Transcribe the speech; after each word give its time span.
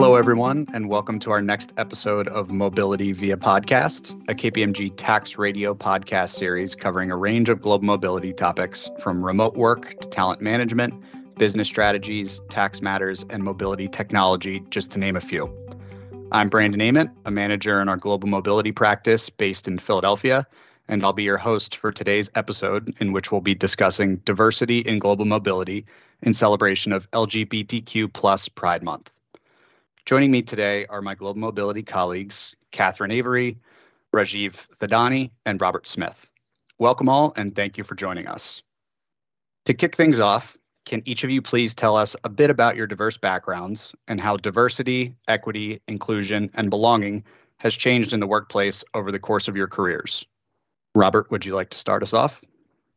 Hello, 0.00 0.14
everyone, 0.14 0.64
and 0.72 0.88
welcome 0.88 1.18
to 1.18 1.32
our 1.32 1.42
next 1.42 1.72
episode 1.76 2.28
of 2.28 2.52
Mobility 2.52 3.10
Via 3.10 3.36
Podcast, 3.36 4.12
a 4.30 4.34
KPMG 4.34 4.92
tax 4.96 5.36
radio 5.36 5.74
podcast 5.74 6.36
series 6.36 6.76
covering 6.76 7.10
a 7.10 7.16
range 7.16 7.48
of 7.48 7.60
global 7.60 7.84
mobility 7.84 8.32
topics 8.32 8.88
from 9.00 9.24
remote 9.24 9.56
work 9.56 9.98
to 9.98 10.08
talent 10.08 10.40
management, 10.40 10.94
business 11.36 11.66
strategies, 11.66 12.40
tax 12.48 12.80
matters, 12.80 13.24
and 13.28 13.42
mobility 13.42 13.88
technology, 13.88 14.62
just 14.70 14.92
to 14.92 15.00
name 15.00 15.16
a 15.16 15.20
few. 15.20 15.52
I'm 16.30 16.48
Brandon 16.48 16.80
Ament, 16.80 17.10
a 17.24 17.32
manager 17.32 17.80
in 17.80 17.88
our 17.88 17.96
global 17.96 18.28
mobility 18.28 18.70
practice 18.70 19.28
based 19.30 19.66
in 19.66 19.80
Philadelphia, 19.80 20.46
and 20.86 21.02
I'll 21.02 21.12
be 21.12 21.24
your 21.24 21.38
host 21.38 21.74
for 21.74 21.90
today's 21.90 22.30
episode, 22.36 22.94
in 23.00 23.10
which 23.10 23.32
we'll 23.32 23.40
be 23.40 23.56
discussing 23.56 24.18
diversity 24.18 24.78
in 24.78 25.00
global 25.00 25.24
mobility 25.24 25.86
in 26.22 26.34
celebration 26.34 26.92
of 26.92 27.10
LGBTQ 27.10 28.12
plus 28.12 28.48
Pride 28.48 28.84
Month. 28.84 29.10
Joining 30.08 30.30
me 30.30 30.40
today 30.40 30.86
are 30.86 31.02
my 31.02 31.14
global 31.14 31.38
mobility 31.38 31.82
colleagues, 31.82 32.56
Katherine 32.72 33.10
Avery, 33.10 33.58
Rajiv 34.16 34.66
Thadani, 34.78 35.32
and 35.44 35.60
Robert 35.60 35.86
Smith. 35.86 36.30
Welcome 36.78 37.10
all, 37.10 37.34
and 37.36 37.54
thank 37.54 37.76
you 37.76 37.84
for 37.84 37.94
joining 37.94 38.26
us. 38.26 38.62
To 39.66 39.74
kick 39.74 39.94
things 39.94 40.18
off, 40.18 40.56
can 40.86 41.02
each 41.04 41.24
of 41.24 41.30
you 41.30 41.42
please 41.42 41.74
tell 41.74 41.94
us 41.94 42.16
a 42.24 42.30
bit 42.30 42.48
about 42.48 42.74
your 42.74 42.86
diverse 42.86 43.18
backgrounds 43.18 43.94
and 44.06 44.18
how 44.18 44.38
diversity, 44.38 45.14
equity, 45.28 45.82
inclusion, 45.88 46.48
and 46.54 46.70
belonging 46.70 47.22
has 47.58 47.76
changed 47.76 48.14
in 48.14 48.20
the 48.20 48.26
workplace 48.26 48.84
over 48.94 49.12
the 49.12 49.18
course 49.18 49.46
of 49.46 49.56
your 49.56 49.68
careers? 49.68 50.24
Robert, 50.94 51.30
would 51.30 51.44
you 51.44 51.54
like 51.54 51.68
to 51.68 51.78
start 51.78 52.02
us 52.02 52.14
off? 52.14 52.40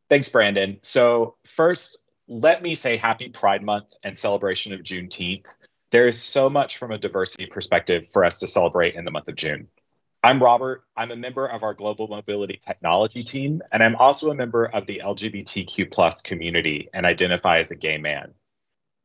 Thanks, 0.08 0.30
Brandon. 0.30 0.80
So, 0.82 1.36
first, 1.46 1.98
let 2.30 2.64
me 2.64 2.74
say 2.74 2.96
happy 2.96 3.28
Pride 3.28 3.64
Month 3.64 3.96
and 4.02 4.18
celebration 4.18 4.72
of 4.72 4.80
Juneteenth 4.80 5.48
there 5.92 6.08
is 6.08 6.22
so 6.22 6.50
much 6.50 6.78
from 6.78 6.92
a 6.92 6.98
diversity 6.98 7.46
perspective 7.46 8.08
for 8.12 8.26
us 8.26 8.40
to 8.40 8.48
celebrate 8.48 8.96
in 8.96 9.06
the 9.06 9.12
month 9.12 9.28
of 9.28 9.36
June. 9.36 9.68
I'm 10.24 10.42
Robert. 10.42 10.84
I'm 10.96 11.12
a 11.12 11.16
member 11.16 11.48
of 11.48 11.64
our 11.64 11.74
global 11.74 12.08
mobility 12.08 12.62
technology 12.66 13.24
team, 13.24 13.62
and 13.72 13.84
I'm 13.84 13.96
also 13.96 14.30
a 14.30 14.36
member 14.36 14.66
of 14.66 14.86
the 14.86 15.02
LGBTQ 15.04 15.92
plus 15.92 16.22
community 16.22 16.90
and 16.94 17.06
identify 17.06 17.60
as 17.60 17.72
a 17.72 17.76
gay 17.76 17.98
man. 17.98 18.34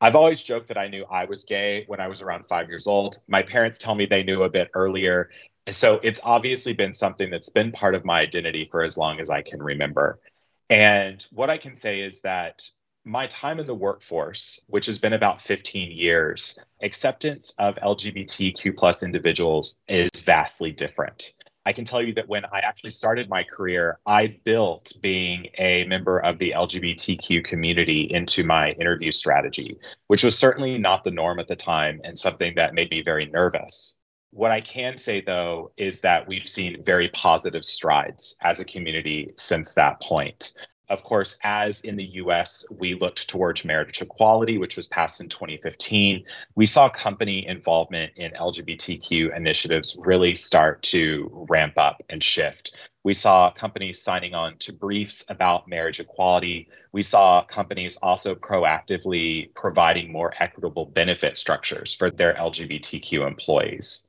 I've 0.01 0.15
always 0.15 0.43
joked 0.43 0.69
that 0.69 0.77
I 0.77 0.89
knew 0.89 1.07
I 1.11 1.25
was 1.25 1.45
gay 1.45 1.85
when 1.87 2.01
I 2.01 2.09
was 2.09 2.21
around 2.21 2.45
five 2.49 2.69
years 2.69 2.87
old. 2.87 3.19
My 3.29 3.43
parents 3.43 3.79
tell 3.79 3.95
me 3.95 4.05
they 4.05 4.23
knew 4.23 4.43
a 4.43 4.51
bit 4.51 4.71
earlier. 4.75 5.31
So 5.71 5.99
it's 6.03 6.21
obviously 6.23 6.75
been 6.75 6.93
something 6.93 7.31
that's 7.31 7.49
been 7.49 7.73
part 7.73 7.95
of 7.95 8.05
my 8.05 8.21
identity 8.21 8.69
for 8.71 8.83
as 8.83 8.99
long 8.99 9.19
as 9.19 9.31
I 9.31 9.41
can 9.41 9.63
remember. 9.63 10.21
And 10.69 11.25
what 11.33 11.49
I 11.49 11.57
can 11.57 11.75
say 11.75 12.01
is 12.01 12.21
that 12.23 12.69
my 13.07 13.27
time 13.29 13.61
in 13.61 13.67
the 13.67 13.75
workforce, 13.75 14.61
which 14.67 14.85
has 14.87 14.99
been 14.99 15.13
about 15.13 15.41
15 15.41 15.93
years, 15.93 16.59
acceptance 16.83 17.55
of 17.59 17.77
LGBTQ 17.77 18.77
plus 18.77 19.05
individuals 19.05 19.79
is 19.89 20.11
vastly 20.23 20.73
different. 20.73 21.33
I 21.65 21.73
can 21.73 21.85
tell 21.85 22.03
you 22.03 22.13
that 22.15 22.29
when 22.29 22.45
I 22.47 22.59
actually 22.59 22.91
started 22.91 23.29
my 23.29 23.45
career, 23.45 24.01
I 24.07 24.39
built 24.45 24.93
being 25.01 25.47
a 25.59 25.85
member 25.85 26.19
of 26.19 26.39
the 26.39 26.53
LGBTQ 26.57 27.45
community 27.45 28.13
into 28.13 28.43
my 28.43 28.71
interview 28.73 29.13
strategy, 29.13 29.79
which 30.09 30.25
was 30.25 30.37
certainly 30.37 30.77
not 30.77 31.05
the 31.05 31.11
norm 31.13 31.39
at 31.39 31.47
the 31.47 31.57
time 31.57 32.01
and 32.03 32.19
something 32.19 32.55
that 32.57 32.75
made 32.75 32.91
me 32.91 33.03
very 33.03 33.27
nervous. 33.27 33.99
What 34.31 34.51
I 34.51 34.61
can 34.61 34.99
say, 34.99 35.21
though, 35.21 35.73
is 35.77 36.01
that 36.01 36.27
we've 36.27 36.49
seen 36.49 36.85
very 36.85 37.09
positive 37.09 37.65
strides 37.65 38.37
as 38.43 38.59
a 38.59 38.65
community 38.65 39.31
since 39.37 39.75
that 39.75 40.01
point. 40.03 40.53
Of 40.89 41.03
course, 41.03 41.37
as 41.43 41.81
in 41.81 41.97
the 41.97 42.07
US, 42.23 42.65
we 42.71 42.95
looked 42.95 43.29
towards 43.29 43.65
marriage 43.65 44.01
equality, 44.01 44.57
which 44.57 44.77
was 44.77 44.87
passed 44.87 45.21
in 45.21 45.29
2015. 45.29 46.25
We 46.55 46.67
saw 46.67 46.89
company 46.89 47.47
involvement 47.47 48.13
in 48.15 48.31
LGBTQ 48.33 49.37
initiatives 49.37 49.97
really 49.99 50.37
start 50.37 50.83
to 50.85 51.47
ramp 51.51 51.77
up 51.77 52.05
and 52.09 52.23
shift. 52.23 52.77
We 53.03 53.15
saw 53.15 53.51
companies 53.51 54.03
signing 54.03 54.35
on 54.35 54.59
to 54.59 54.73
briefs 54.73 55.25
about 55.29 55.69
marriage 55.69 56.01
equality. 56.01 56.69
We 56.93 57.03
saw 57.03 57.43
companies 57.43 57.97
also 57.97 58.35
proactively 58.35 59.55
providing 59.55 60.13
more 60.13 60.35
equitable 60.39 60.87
benefit 60.87 61.39
structures 61.39 61.95
for 61.95 62.11
their 62.11 62.35
LGBTQ 62.35 63.27
employees. 63.27 64.06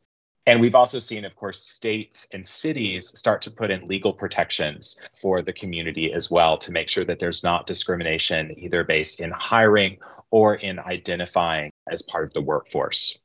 And 0.48 0.62
we've 0.62 0.76
also 0.76 1.00
seen, 1.00 1.26
of 1.26 1.36
course, 1.36 1.62
states 1.62 2.26
and 2.32 2.48
cities 2.48 3.10
start 3.20 3.42
to 3.42 3.52
put 3.52 3.70
in 3.70 3.86
legal 3.86 4.14
protections 4.14 4.98
for 5.14 5.42
the 5.42 5.52
community 5.52 6.14
as 6.14 6.32
well 6.32 6.58
to 6.60 6.72
make 6.72 6.88
sure 6.88 7.04
that 7.04 7.20
there's 7.20 7.44
not 7.44 7.68
discrimination 7.68 8.58
either 8.58 8.86
based 8.86 9.20
in 9.20 9.30
hiring 9.32 9.98
or 10.32 10.56
in 10.56 10.80
identifying 10.80 11.70
as 11.92 12.02
part 12.02 12.24
of 12.24 12.34
the 12.34 12.42
workforce. 12.42 13.20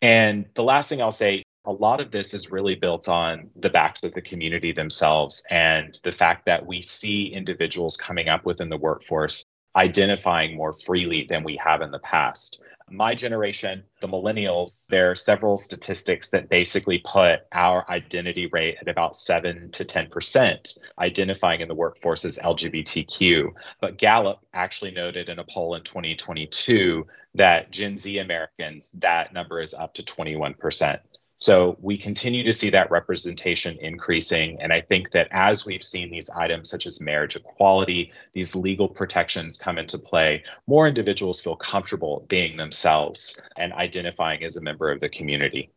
And 0.00 0.46
the 0.54 0.64
last 0.64 0.88
thing 0.88 1.02
I'll 1.02 1.12
say 1.12 1.42
a 1.66 1.72
lot 1.72 2.00
of 2.00 2.10
this 2.10 2.32
is 2.32 2.50
really 2.50 2.76
built 2.76 3.10
on 3.10 3.50
the 3.54 3.68
backs 3.68 4.02
of 4.02 4.14
the 4.14 4.22
community 4.22 4.72
themselves 4.72 5.44
and 5.50 6.00
the 6.02 6.12
fact 6.12 6.46
that 6.46 6.64
we 6.64 6.80
see 6.80 7.26
individuals 7.26 7.98
coming 7.98 8.30
up 8.30 8.46
within 8.46 8.70
the 8.70 8.76
workforce 8.78 9.44
identifying 9.76 10.56
more 10.56 10.72
freely 10.72 11.26
than 11.28 11.44
we 11.44 11.58
have 11.58 11.82
in 11.82 11.90
the 11.90 11.98
past 11.98 12.62
my 12.90 13.14
generation, 13.14 13.84
the 14.00 14.08
millennials, 14.08 14.86
there 14.88 15.10
are 15.10 15.14
several 15.14 15.56
statistics 15.56 16.30
that 16.30 16.48
basically 16.48 16.98
put 16.98 17.40
our 17.52 17.88
identity 17.90 18.46
rate 18.46 18.76
at 18.80 18.88
about 18.88 19.16
7 19.16 19.70
to 19.72 19.84
10%, 19.84 20.78
identifying 20.98 21.60
in 21.60 21.68
the 21.68 21.74
workforce 21.74 22.24
as 22.24 22.38
LGBTQ. 22.38 23.50
But 23.80 23.98
Gallup 23.98 24.40
actually 24.52 24.90
noted 24.90 25.28
in 25.28 25.38
a 25.38 25.44
poll 25.44 25.74
in 25.74 25.82
2022 25.82 27.06
that 27.34 27.70
Gen 27.70 27.96
Z 27.96 28.18
Americans, 28.18 28.92
that 28.98 29.32
number 29.32 29.60
is 29.60 29.74
up 29.74 29.94
to 29.94 30.02
21%. 30.02 30.98
So 31.40 31.76
we 31.80 31.96
continue 31.96 32.42
to 32.42 32.52
see 32.52 32.70
that 32.70 32.90
representation 32.90 33.78
increasing. 33.80 34.60
And 34.60 34.72
I 34.72 34.80
think 34.80 35.12
that 35.12 35.28
as 35.30 35.64
we've 35.64 35.84
seen 35.84 36.10
these 36.10 36.28
items 36.30 36.68
such 36.68 36.84
as 36.84 37.00
marriage 37.00 37.36
equality, 37.36 38.12
these 38.32 38.56
legal 38.56 38.88
protections 38.88 39.56
come 39.56 39.78
into 39.78 39.98
play, 39.98 40.42
more 40.66 40.88
individuals 40.88 41.40
feel 41.40 41.54
comfortable 41.54 42.26
being 42.28 42.56
themselves 42.56 43.40
and 43.56 43.72
identifying 43.72 44.42
as 44.42 44.56
a 44.56 44.60
member 44.60 44.90
of 44.90 44.98
the 44.98 45.08
community. 45.08 45.70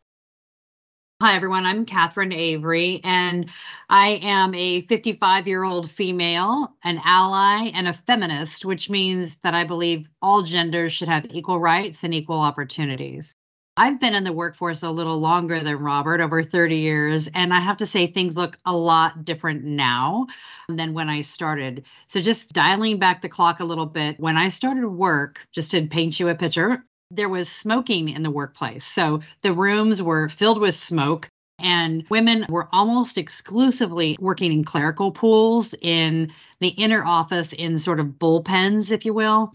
Hi, 1.22 1.36
everyone. 1.36 1.68
I'm 1.68 1.86
Katherine 1.86 2.34
Avery, 2.34 3.00
and 3.04 3.48
I 3.88 4.20
am 4.24 4.56
a 4.56 4.82
55 4.82 5.48
year 5.48 5.64
old 5.64 5.92
female, 5.92 6.76
an 6.84 7.00
ally, 7.06 7.70
and 7.76 7.88
a 7.88 7.94
feminist, 7.94 8.66
which 8.66 8.90
means 8.90 9.36
that 9.44 9.54
I 9.54 9.64
believe 9.66 10.10
all 10.24 10.42
genders 10.42 10.94
should 10.94 11.10
have 11.10 11.28
equal 11.30 11.60
rights 11.60 12.04
and 12.04 12.16
equal 12.16 12.40
opportunities. 12.40 13.36
I've 13.78 14.02
been 14.02 14.14
in 14.14 14.26
the 14.26 14.34
workforce 14.34 14.84
a 14.84 14.92
little 14.92 15.20
longer 15.20 15.62
than 15.62 15.78
Robert, 15.78 16.20
over 16.20 16.44
30 16.44 16.76
years, 16.76 17.30
and 17.34 17.54
I 17.54 17.60
have 17.60 17.78
to 17.78 17.88
say 17.88 18.06
things 18.06 18.36
look 18.36 18.58
a 18.66 18.76
lot 18.76 19.24
different 19.24 19.64
now 19.64 20.28
than 20.68 20.94
when 20.94 21.10
I 21.10 21.22
started. 21.22 21.86
So, 22.08 22.20
just 22.20 22.52
dialing 22.52 23.00
back 23.00 23.22
the 23.22 23.30
clock 23.30 23.62
a 23.62 23.66
little 23.66 23.86
bit, 23.86 24.20
when 24.20 24.36
I 24.36 24.50
started 24.50 24.88
work, 24.90 25.48
just 25.54 25.72
to 25.72 25.88
paint 25.88 26.20
you 26.20 26.28
a 26.28 26.36
picture, 26.36 26.84
there 27.12 27.30
was 27.30 27.48
smoking 27.48 28.10
in 28.10 28.24
the 28.24 28.32
workplace. 28.32 28.86
So, 28.86 29.22
the 29.42 29.54
rooms 29.54 30.02
were 30.02 30.28
filled 30.28 30.60
with 30.60 30.76
smoke. 30.76 31.30
And 31.64 32.06
women 32.10 32.48
were 32.50 32.68
almost 32.74 33.20
exclusively 33.20 34.18
working 34.20 34.52
in 34.52 34.64
clerical 34.64 35.12
pools 35.12 35.76
in 35.80 36.32
the 36.60 36.70
inner 36.70 37.06
office, 37.06 37.54
in 37.54 37.78
sort 37.78 38.00
of 38.00 38.08
bullpens, 38.08 38.92
if 38.92 39.06
you 39.06 39.14
will. 39.14 39.54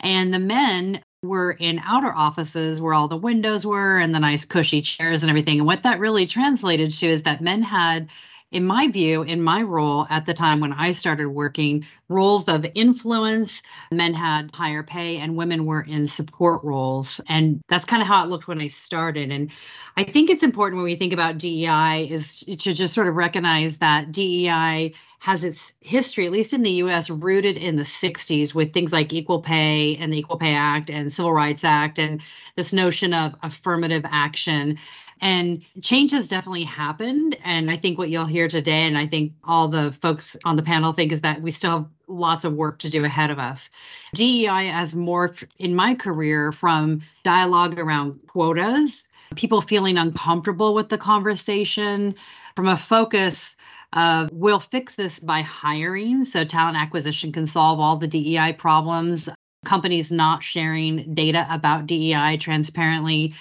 And 0.00 0.32
the 0.32 0.38
men 0.38 1.00
were 1.22 1.52
in 1.52 1.80
outer 1.84 2.12
offices 2.12 2.80
where 2.80 2.94
all 2.94 3.06
the 3.06 3.16
windows 3.16 3.64
were 3.64 3.96
and 3.96 4.12
the 4.12 4.18
nice 4.18 4.44
cushy 4.44 4.82
chairs 4.82 5.22
and 5.22 5.30
everything. 5.30 5.58
And 5.58 5.66
what 5.68 5.84
that 5.84 6.00
really 6.00 6.26
translated 6.26 6.90
to 6.90 7.06
is 7.06 7.22
that 7.22 7.40
men 7.40 7.62
had, 7.62 8.08
in 8.52 8.66
my 8.66 8.88
view, 8.88 9.22
in 9.22 9.42
my 9.42 9.62
role 9.62 10.06
at 10.10 10.26
the 10.26 10.34
time 10.34 10.60
when 10.60 10.72
I 10.74 10.92
started 10.92 11.28
working, 11.28 11.84
roles 12.08 12.46
of 12.48 12.66
influence. 12.74 13.62
Men 13.90 14.14
had 14.14 14.54
higher 14.54 14.82
pay 14.82 15.16
and 15.16 15.36
women 15.36 15.64
were 15.64 15.82
in 15.82 16.06
support 16.06 16.62
roles. 16.62 17.20
And 17.28 17.62
that's 17.68 17.86
kind 17.86 18.02
of 18.02 18.08
how 18.08 18.22
it 18.22 18.28
looked 18.28 18.48
when 18.48 18.60
I 18.60 18.66
started. 18.68 19.32
And 19.32 19.50
I 19.96 20.04
think 20.04 20.30
it's 20.30 20.42
important 20.42 20.76
when 20.76 20.84
we 20.84 20.94
think 20.94 21.12
about 21.12 21.38
DEI 21.38 22.06
is 22.10 22.40
to 22.40 22.74
just 22.74 22.94
sort 22.94 23.08
of 23.08 23.16
recognize 23.16 23.78
that 23.78 24.12
DEI 24.12 24.92
has 25.22 25.44
its 25.44 25.72
history, 25.80 26.26
at 26.26 26.32
least 26.32 26.52
in 26.52 26.64
the 26.64 26.82
US, 26.82 27.08
rooted 27.08 27.56
in 27.56 27.76
the 27.76 27.84
60s 27.84 28.54
with 28.54 28.72
things 28.72 28.92
like 28.92 29.12
equal 29.12 29.40
pay 29.40 29.96
and 29.96 30.12
the 30.12 30.18
Equal 30.18 30.36
Pay 30.36 30.52
Act 30.52 30.90
and 30.90 31.12
Civil 31.12 31.32
Rights 31.32 31.62
Act 31.62 31.98
and 31.98 32.20
this 32.56 32.72
notion 32.72 33.14
of 33.14 33.34
affirmative 33.42 34.04
action. 34.04 34.76
And 35.22 35.62
change 35.82 36.10
has 36.10 36.28
definitely 36.28 36.64
happened. 36.64 37.36
And 37.44 37.70
I 37.70 37.76
think 37.76 37.96
what 37.96 38.10
you'll 38.10 38.26
hear 38.26 38.48
today, 38.48 38.82
and 38.82 38.98
I 38.98 39.06
think 39.06 39.32
all 39.44 39.68
the 39.68 39.92
folks 39.92 40.36
on 40.44 40.56
the 40.56 40.62
panel 40.62 40.92
think, 40.92 41.12
is 41.12 41.22
that 41.22 41.40
we 41.40 41.50
still 41.50 41.70
have 41.70 41.86
lots 42.08 42.44
of 42.44 42.52
work 42.52 42.80
to 42.80 42.90
do 42.90 43.04
ahead 43.04 43.30
of 43.30 43.38
us. 43.38 43.70
DEI 44.14 44.66
has 44.66 44.94
morphed 44.94 45.48
in 45.58 45.74
my 45.74 45.94
career 45.94 46.52
from 46.52 47.02
dialogue 47.22 47.78
around 47.78 48.26
quotas, 48.26 49.04
people 49.36 49.62
feeling 49.62 49.96
uncomfortable 49.96 50.74
with 50.74 50.90
the 50.90 50.98
conversation, 50.98 52.14
from 52.54 52.68
a 52.68 52.76
focus 52.76 53.54
uh, 53.92 54.28
we'll 54.32 54.60
fix 54.60 54.94
this 54.94 55.18
by 55.18 55.40
hiring. 55.40 56.24
So, 56.24 56.44
talent 56.44 56.78
acquisition 56.78 57.32
can 57.32 57.46
solve 57.46 57.78
all 57.78 57.96
the 57.96 58.08
DEI 58.08 58.54
problems. 58.54 59.28
Companies 59.64 60.10
not 60.10 60.42
sharing 60.42 61.14
data 61.14 61.46
about 61.50 61.86
DEI 61.86 62.38
transparently. 62.38 63.34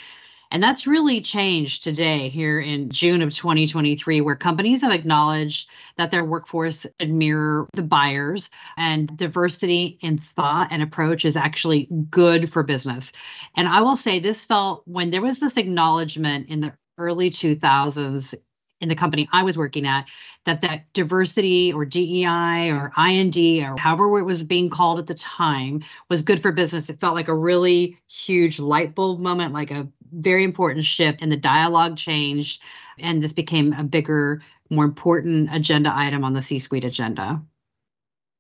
And 0.51 0.61
that's 0.61 0.85
really 0.85 1.21
changed 1.21 1.83
today 1.83 2.27
here 2.27 2.59
in 2.59 2.89
June 2.89 3.21
of 3.21 3.33
2023, 3.33 4.19
where 4.19 4.35
companies 4.35 4.81
have 4.81 4.91
acknowledged 4.91 5.69
that 5.95 6.11
their 6.11 6.25
workforce 6.25 6.85
should 6.99 7.11
mirror 7.11 7.67
the 7.73 7.81
buyers 7.81 8.49
and 8.75 9.15
diversity 9.17 9.97
in 10.01 10.17
thought 10.17 10.67
and 10.69 10.83
approach 10.83 11.23
is 11.23 11.37
actually 11.37 11.87
good 12.09 12.51
for 12.51 12.63
business. 12.63 13.13
And 13.55 13.67
I 13.69 13.81
will 13.81 13.95
say 13.95 14.19
this 14.19 14.45
felt 14.45 14.83
when 14.85 15.09
there 15.09 15.21
was 15.21 15.39
this 15.39 15.55
acknowledgement 15.55 16.49
in 16.49 16.59
the 16.59 16.73
early 16.97 17.29
2000s 17.29 18.35
in 18.81 18.89
the 18.89 18.95
company 18.95 19.29
I 19.31 19.43
was 19.43 19.57
working 19.57 19.87
at 19.87 20.09
that 20.45 20.61
that 20.61 20.91
diversity 20.93 21.71
or 21.71 21.85
DEI 21.85 22.71
or 22.71 22.91
IND 22.97 23.37
or 23.37 23.77
however 23.77 24.17
it 24.17 24.23
was 24.23 24.43
being 24.43 24.69
called 24.69 24.99
at 24.99 25.07
the 25.07 25.13
time 25.13 25.83
was 26.09 26.23
good 26.23 26.41
for 26.41 26.51
business. 26.51 26.89
It 26.89 26.99
felt 26.99 27.15
like 27.15 27.27
a 27.27 27.33
really 27.33 27.97
huge 28.09 28.59
light 28.59 28.95
bulb 28.95 29.21
moment, 29.21 29.53
like 29.53 29.71
a 29.71 29.87
very 30.11 30.43
important 30.43 30.85
shift, 30.85 31.21
and 31.21 31.31
the 31.31 31.37
dialogue 31.37 31.97
changed, 31.97 32.61
and 32.99 33.23
this 33.23 33.33
became 33.33 33.73
a 33.73 33.83
bigger, 33.83 34.41
more 34.69 34.85
important 34.85 35.49
agenda 35.53 35.91
item 35.93 36.23
on 36.23 36.33
the 36.33 36.41
C-suite 36.41 36.83
agenda. 36.85 37.41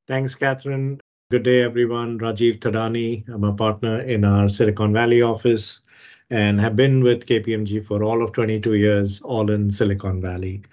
Thanks, 0.07 0.35
Katherine. 0.35 0.99
Good 1.31 1.43
day, 1.43 1.61
everyone. 1.61 2.19
Rajiv 2.19 2.59
Thadani. 2.59 3.27
I'm 3.29 3.45
a 3.45 3.53
partner 3.53 4.01
in 4.01 4.25
our 4.25 4.49
Silicon 4.49 4.91
Valley 4.91 5.21
office 5.21 5.81
and 6.29 6.59
have 6.59 6.75
been 6.75 7.03
with 7.03 7.25
KPMG 7.25 7.85
for 7.85 8.03
all 8.03 8.21
of 8.23 8.31
22 8.33 8.73
years, 8.73 9.21
all 9.21 9.49
in 9.51 9.71
Silicon 9.71 10.21
Valley. 10.21 10.63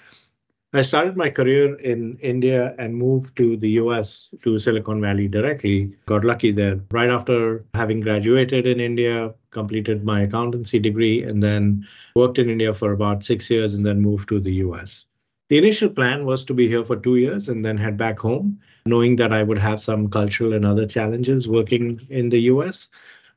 I 0.74 0.82
started 0.82 1.16
my 1.16 1.30
career 1.30 1.76
in 1.76 2.18
India 2.20 2.74
and 2.78 2.94
moved 2.94 3.34
to 3.38 3.56
the 3.56 3.70
US 3.82 4.28
to 4.42 4.58
Silicon 4.58 5.00
Valley 5.00 5.26
directly. 5.26 5.96
Got 6.04 6.24
lucky 6.24 6.52
there. 6.52 6.78
Right 6.90 7.08
after 7.08 7.64
having 7.72 8.00
graduated 8.00 8.66
in 8.66 8.78
India, 8.78 9.32
completed 9.50 10.04
my 10.04 10.20
accountancy 10.22 10.78
degree, 10.78 11.22
and 11.22 11.42
then 11.42 11.86
worked 12.14 12.38
in 12.38 12.50
India 12.50 12.74
for 12.74 12.92
about 12.92 13.24
six 13.24 13.48
years 13.48 13.72
and 13.72 13.86
then 13.86 14.02
moved 14.02 14.28
to 14.28 14.40
the 14.40 14.52
US. 14.66 15.06
The 15.48 15.56
initial 15.56 15.88
plan 15.88 16.26
was 16.26 16.44
to 16.44 16.52
be 16.52 16.68
here 16.68 16.84
for 16.84 16.96
two 16.96 17.16
years 17.16 17.48
and 17.48 17.64
then 17.64 17.78
head 17.78 17.96
back 17.96 18.18
home, 18.18 18.60
knowing 18.84 19.16
that 19.16 19.32
I 19.32 19.42
would 19.42 19.58
have 19.58 19.80
some 19.80 20.10
cultural 20.10 20.52
and 20.52 20.66
other 20.66 20.86
challenges 20.86 21.48
working 21.48 22.06
in 22.10 22.28
the 22.28 22.40
US. 22.52 22.88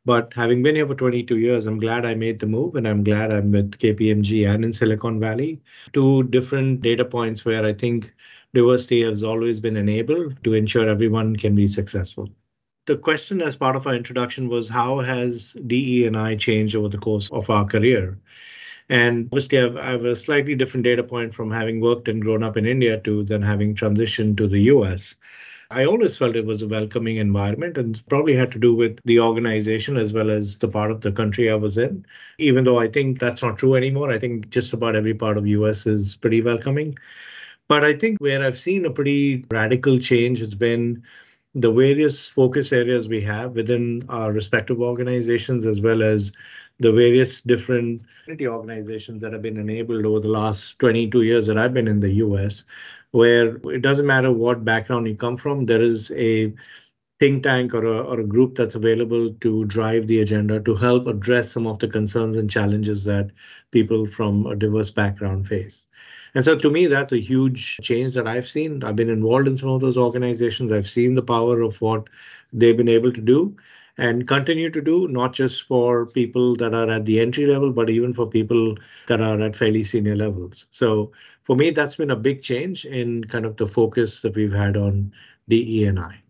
But 0.03 0.33
having 0.33 0.63
been 0.63 0.75
here 0.75 0.87
for 0.87 0.95
22 0.95 1.37
years, 1.37 1.67
I'm 1.67 1.79
glad 1.79 2.05
I 2.05 2.15
made 2.15 2.39
the 2.39 2.47
move 2.47 2.75
and 2.75 2.87
I'm 2.87 3.03
glad 3.03 3.31
I'm 3.31 3.51
with 3.51 3.77
KPMG 3.77 4.49
and 4.49 4.65
in 4.65 4.73
Silicon 4.73 5.19
Valley. 5.19 5.61
Two 5.93 6.23
different 6.23 6.81
data 6.81 7.05
points 7.05 7.45
where 7.45 7.63
I 7.63 7.73
think 7.73 8.11
diversity 8.53 9.03
has 9.03 9.23
always 9.23 9.59
been 9.59 9.77
enabled 9.77 10.43
to 10.43 10.53
ensure 10.53 10.89
everyone 10.89 11.35
can 11.35 11.53
be 11.53 11.67
successful. 11.67 12.29
The 12.87 12.97
question 12.97 13.41
as 13.41 13.55
part 13.55 13.75
of 13.75 13.85
our 13.85 13.93
introduction 13.93 14.49
was 14.49 14.67
how 14.67 14.99
has 15.01 15.55
DE 15.67 16.07
and 16.07 16.17
I 16.17 16.35
changed 16.35 16.75
over 16.75 16.89
the 16.89 16.97
course 16.97 17.29
of 17.31 17.47
our 17.51 17.65
career? 17.65 18.17
And 18.89 19.27
obviously, 19.27 19.59
I've, 19.59 19.77
I 19.77 19.91
have 19.91 20.03
a 20.03 20.15
slightly 20.15 20.55
different 20.55 20.83
data 20.83 21.03
point 21.03 21.33
from 21.33 21.51
having 21.51 21.79
worked 21.79 22.07
and 22.07 22.21
grown 22.21 22.41
up 22.41 22.57
in 22.57 22.65
India 22.65 22.99
to 23.01 23.23
then 23.23 23.43
having 23.43 23.75
transitioned 23.75 24.37
to 24.37 24.47
the 24.47 24.61
US. 24.61 25.15
I 25.71 25.85
always 25.85 26.17
felt 26.17 26.35
it 26.35 26.45
was 26.45 26.61
a 26.61 26.67
welcoming 26.67 27.15
environment 27.15 27.77
and 27.77 28.05
probably 28.09 28.35
had 28.35 28.51
to 28.51 28.59
do 28.59 28.75
with 28.75 28.99
the 29.05 29.21
organization 29.21 29.95
as 29.95 30.11
well 30.11 30.29
as 30.29 30.59
the 30.59 30.67
part 30.67 30.91
of 30.91 30.99
the 30.99 31.13
country 31.13 31.49
I 31.49 31.55
was 31.55 31.77
in. 31.77 32.05
Even 32.37 32.65
though 32.65 32.77
I 32.77 32.89
think 32.89 33.19
that's 33.19 33.41
not 33.41 33.57
true 33.57 33.75
anymore, 33.75 34.11
I 34.11 34.19
think 34.19 34.49
just 34.49 34.73
about 34.73 34.97
every 34.97 35.13
part 35.13 35.37
of 35.37 35.47
US 35.47 35.87
is 35.87 36.17
pretty 36.17 36.41
welcoming. 36.41 36.97
But 37.69 37.85
I 37.85 37.93
think 37.93 38.19
where 38.19 38.43
I've 38.43 38.57
seen 38.57 38.83
a 38.83 38.91
pretty 38.91 39.45
radical 39.49 39.97
change 39.97 40.39
has 40.39 40.53
been 40.53 41.03
the 41.55 41.71
various 41.71 42.27
focus 42.27 42.73
areas 42.73 43.07
we 43.07 43.21
have 43.21 43.53
within 43.55 44.03
our 44.09 44.33
respective 44.33 44.81
organizations, 44.81 45.65
as 45.65 45.79
well 45.79 46.03
as 46.03 46.33
the 46.79 46.91
various 46.91 47.39
different 47.41 48.01
organizations 48.41 49.21
that 49.21 49.31
have 49.31 49.41
been 49.41 49.57
enabled 49.57 50.05
over 50.05 50.19
the 50.19 50.27
last 50.27 50.79
22 50.79 51.21
years 51.21 51.47
that 51.47 51.57
I've 51.57 51.73
been 51.73 51.87
in 51.87 51.99
the 51.99 52.13
US, 52.25 52.65
where 53.11 53.55
it 53.71 53.81
doesn't 53.81 54.05
matter 54.05 54.31
what 54.31 54.65
background 54.65 55.07
you 55.07 55.15
come 55.15 55.37
from, 55.37 55.65
there 55.65 55.81
is 55.81 56.11
a 56.11 56.53
think 57.19 57.43
tank 57.43 57.73
or 57.75 57.85
a, 57.85 58.01
or 58.01 58.19
a 58.19 58.25
group 58.25 58.55
that's 58.55 58.73
available 58.75 59.31
to 59.41 59.65
drive 59.65 60.07
the 60.07 60.21
agenda 60.21 60.59
to 60.61 60.73
help 60.73 61.05
address 61.07 61.51
some 61.51 61.67
of 61.67 61.77
the 61.79 61.87
concerns 61.87 62.35
and 62.35 62.49
challenges 62.49 63.03
that 63.03 63.29
people 63.69 64.07
from 64.07 64.47
a 64.47 64.55
diverse 64.55 64.89
background 64.89 65.47
face. 65.47 65.85
And 66.33 66.43
so 66.43 66.55
to 66.55 66.69
me, 66.71 66.87
that's 66.87 67.11
a 67.11 67.19
huge 67.19 67.77
change 67.77 68.15
that 68.15 68.27
I've 68.27 68.47
seen. 68.47 68.83
I've 68.83 68.95
been 68.95 69.09
involved 69.09 69.47
in 69.47 69.57
some 69.57 69.69
of 69.69 69.81
those 69.81 69.97
organizations. 69.97 70.71
I've 70.71 70.87
seen 70.87 71.13
the 71.13 71.21
power 71.21 71.61
of 71.61 71.79
what 71.81 72.07
they've 72.53 72.77
been 72.77 72.89
able 72.89 73.11
to 73.11 73.21
do 73.21 73.55
and 73.97 74.27
continue 74.27 74.69
to 74.69 74.81
do, 74.81 75.07
not 75.07 75.33
just 75.33 75.63
for 75.63 76.05
people 76.05 76.55
that 76.55 76.73
are 76.73 76.89
at 76.89 77.05
the 77.05 77.19
entry 77.19 77.45
level, 77.45 77.71
but 77.71 77.89
even 77.89 78.13
for 78.13 78.27
people 78.27 78.75
that 79.07 79.21
are 79.21 79.39
at 79.41 79.55
fairly 79.55 79.83
senior 79.83 80.15
levels. 80.15 80.67
So 80.71 81.11
for 81.43 81.55
me, 81.55 81.71
that's 81.71 81.95
been 81.95 82.11
a 82.11 82.15
big 82.15 82.41
change 82.41 82.85
in 82.85 83.23
kind 83.25 83.45
of 83.45 83.57
the 83.57 83.67
focus 83.67 84.21
that 84.21 84.35
we've 84.35 84.53
had 84.53 84.77
on 84.77 85.11
DE 85.49 85.85
and 85.85 85.99
I. 85.99 86.21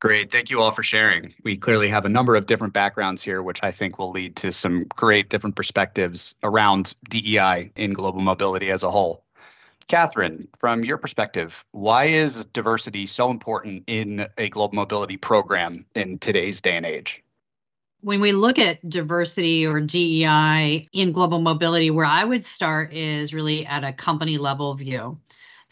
Great. 0.00 0.32
Thank 0.32 0.48
you 0.48 0.62
all 0.62 0.70
for 0.70 0.82
sharing. 0.82 1.34
We 1.44 1.58
clearly 1.58 1.88
have 1.88 2.06
a 2.06 2.08
number 2.08 2.34
of 2.34 2.46
different 2.46 2.72
backgrounds 2.72 3.22
here, 3.22 3.42
which 3.42 3.62
I 3.62 3.70
think 3.70 3.98
will 3.98 4.10
lead 4.10 4.34
to 4.36 4.50
some 4.50 4.84
great 4.84 5.28
different 5.28 5.56
perspectives 5.56 6.34
around 6.42 6.94
DEI 7.10 7.70
in 7.76 7.92
global 7.92 8.20
mobility 8.20 8.70
as 8.70 8.82
a 8.82 8.90
whole. 8.90 9.24
Katherine, 9.88 10.48
from 10.58 10.84
your 10.84 10.98
perspective, 10.98 11.64
why 11.72 12.06
is 12.06 12.44
diversity 12.46 13.06
so 13.06 13.30
important 13.30 13.84
in 13.86 14.26
a 14.38 14.48
global 14.48 14.76
mobility 14.76 15.16
program 15.16 15.84
in 15.94 16.18
today's 16.18 16.60
day 16.60 16.76
and 16.76 16.86
age? 16.86 17.22
When 18.02 18.20
we 18.20 18.32
look 18.32 18.58
at 18.58 18.88
diversity 18.88 19.66
or 19.66 19.80
DEI 19.80 20.86
in 20.92 21.12
global 21.12 21.40
mobility, 21.40 21.90
where 21.90 22.06
I 22.06 22.24
would 22.24 22.44
start 22.44 22.94
is 22.94 23.34
really 23.34 23.66
at 23.66 23.84
a 23.84 23.92
company 23.92 24.38
level 24.38 24.72
view. 24.74 25.18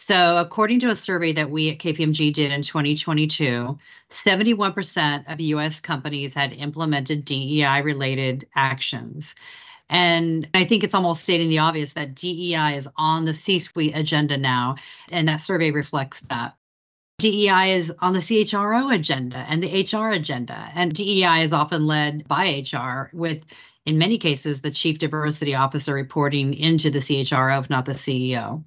So, 0.00 0.36
according 0.36 0.80
to 0.80 0.88
a 0.88 0.96
survey 0.96 1.32
that 1.32 1.50
we 1.50 1.70
at 1.70 1.78
KPMG 1.78 2.32
did 2.32 2.52
in 2.52 2.62
2022, 2.62 3.78
71% 4.10 5.32
of 5.32 5.40
US 5.40 5.80
companies 5.80 6.34
had 6.34 6.52
implemented 6.52 7.24
DEI 7.24 7.80
related 7.82 8.46
actions. 8.54 9.34
And 9.90 10.48
I 10.52 10.64
think 10.64 10.84
it's 10.84 10.94
almost 10.94 11.22
stating 11.22 11.48
the 11.48 11.60
obvious 11.60 11.94
that 11.94 12.14
DEI 12.14 12.76
is 12.76 12.88
on 12.96 13.24
the 13.24 13.34
C 13.34 13.58
suite 13.58 13.96
agenda 13.96 14.36
now, 14.36 14.76
and 15.10 15.28
that 15.28 15.40
survey 15.40 15.70
reflects 15.70 16.20
that. 16.28 16.54
DEI 17.18 17.72
is 17.72 17.92
on 17.98 18.12
the 18.12 18.20
CHRO 18.20 18.94
agenda 18.94 19.38
and 19.48 19.62
the 19.62 19.82
HR 19.82 20.10
agenda, 20.12 20.70
and 20.74 20.92
DEI 20.94 21.42
is 21.42 21.52
often 21.52 21.84
led 21.86 22.28
by 22.28 22.62
HR, 22.72 23.10
with, 23.12 23.42
in 23.86 23.98
many 23.98 24.18
cases, 24.18 24.60
the 24.60 24.70
chief 24.70 24.98
diversity 24.98 25.54
officer 25.54 25.94
reporting 25.94 26.54
into 26.54 26.90
the 26.90 27.00
CHRO, 27.00 27.58
if 27.58 27.70
not 27.70 27.86
the 27.86 27.92
CEO. 27.92 28.62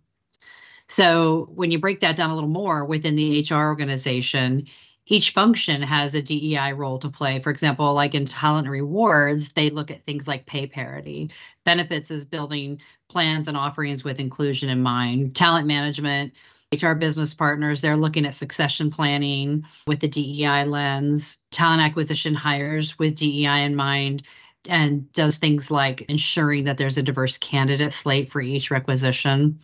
So 0.89 1.47
when 1.55 1.71
you 1.71 1.79
break 1.79 2.01
that 2.01 2.17
down 2.17 2.31
a 2.31 2.35
little 2.35 2.49
more 2.49 2.83
within 2.83 3.15
the 3.15 3.47
HR 3.49 3.67
organization, 3.67 4.65
each 5.07 5.31
function 5.31 5.81
has 5.81 6.13
a 6.13 6.21
DEI 6.21 6.73
role 6.73 6.99
to 6.99 7.09
play. 7.09 7.39
For 7.39 7.49
example, 7.49 7.93
like 7.93 8.15
in 8.15 8.25
talent 8.25 8.67
rewards, 8.67 9.53
they 9.53 9.69
look 9.69 9.91
at 9.91 10.03
things 10.03 10.27
like 10.27 10.45
pay 10.45 10.67
parity. 10.67 11.31
Benefits 11.65 12.11
is 12.11 12.25
building 12.25 12.81
plans 13.09 13.47
and 13.47 13.57
offerings 13.57 14.03
with 14.03 14.19
inclusion 14.19 14.69
in 14.69 14.81
mind. 14.81 15.35
Talent 15.35 15.67
management, 15.67 16.33
HR 16.73 16.93
business 16.93 17.33
partners, 17.33 17.81
they're 17.81 17.97
looking 17.97 18.25
at 18.25 18.35
succession 18.35 18.91
planning 18.91 19.65
with 19.87 19.99
the 19.99 20.07
DEI 20.07 20.65
lens. 20.65 21.39
Talent 21.51 21.81
acquisition 21.81 22.33
hires 22.33 22.97
with 22.97 23.15
DEI 23.15 23.63
in 23.63 23.75
mind 23.75 24.23
and 24.69 25.11
does 25.13 25.37
things 25.37 25.71
like 25.71 26.01
ensuring 26.01 26.65
that 26.65 26.77
there's 26.77 26.97
a 26.97 27.03
diverse 27.03 27.37
candidate 27.37 27.93
slate 27.93 28.31
for 28.31 28.39
each 28.39 28.69
requisition. 28.69 29.59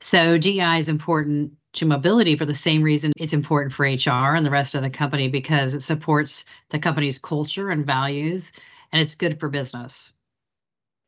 So 0.00 0.38
DEI 0.38 0.78
is 0.78 0.88
important 0.88 1.52
to 1.74 1.86
mobility 1.86 2.36
for 2.36 2.44
the 2.44 2.54
same 2.54 2.82
reason 2.82 3.12
it's 3.16 3.32
important 3.32 3.72
for 3.72 3.84
HR 3.84 4.34
and 4.34 4.46
the 4.46 4.50
rest 4.50 4.74
of 4.74 4.82
the 4.82 4.90
company 4.90 5.28
because 5.28 5.74
it 5.74 5.82
supports 5.82 6.44
the 6.70 6.78
company's 6.78 7.18
culture 7.18 7.70
and 7.70 7.84
values 7.84 8.52
and 8.92 9.02
it's 9.02 9.14
good 9.14 9.38
for 9.38 9.48
business. 9.48 10.12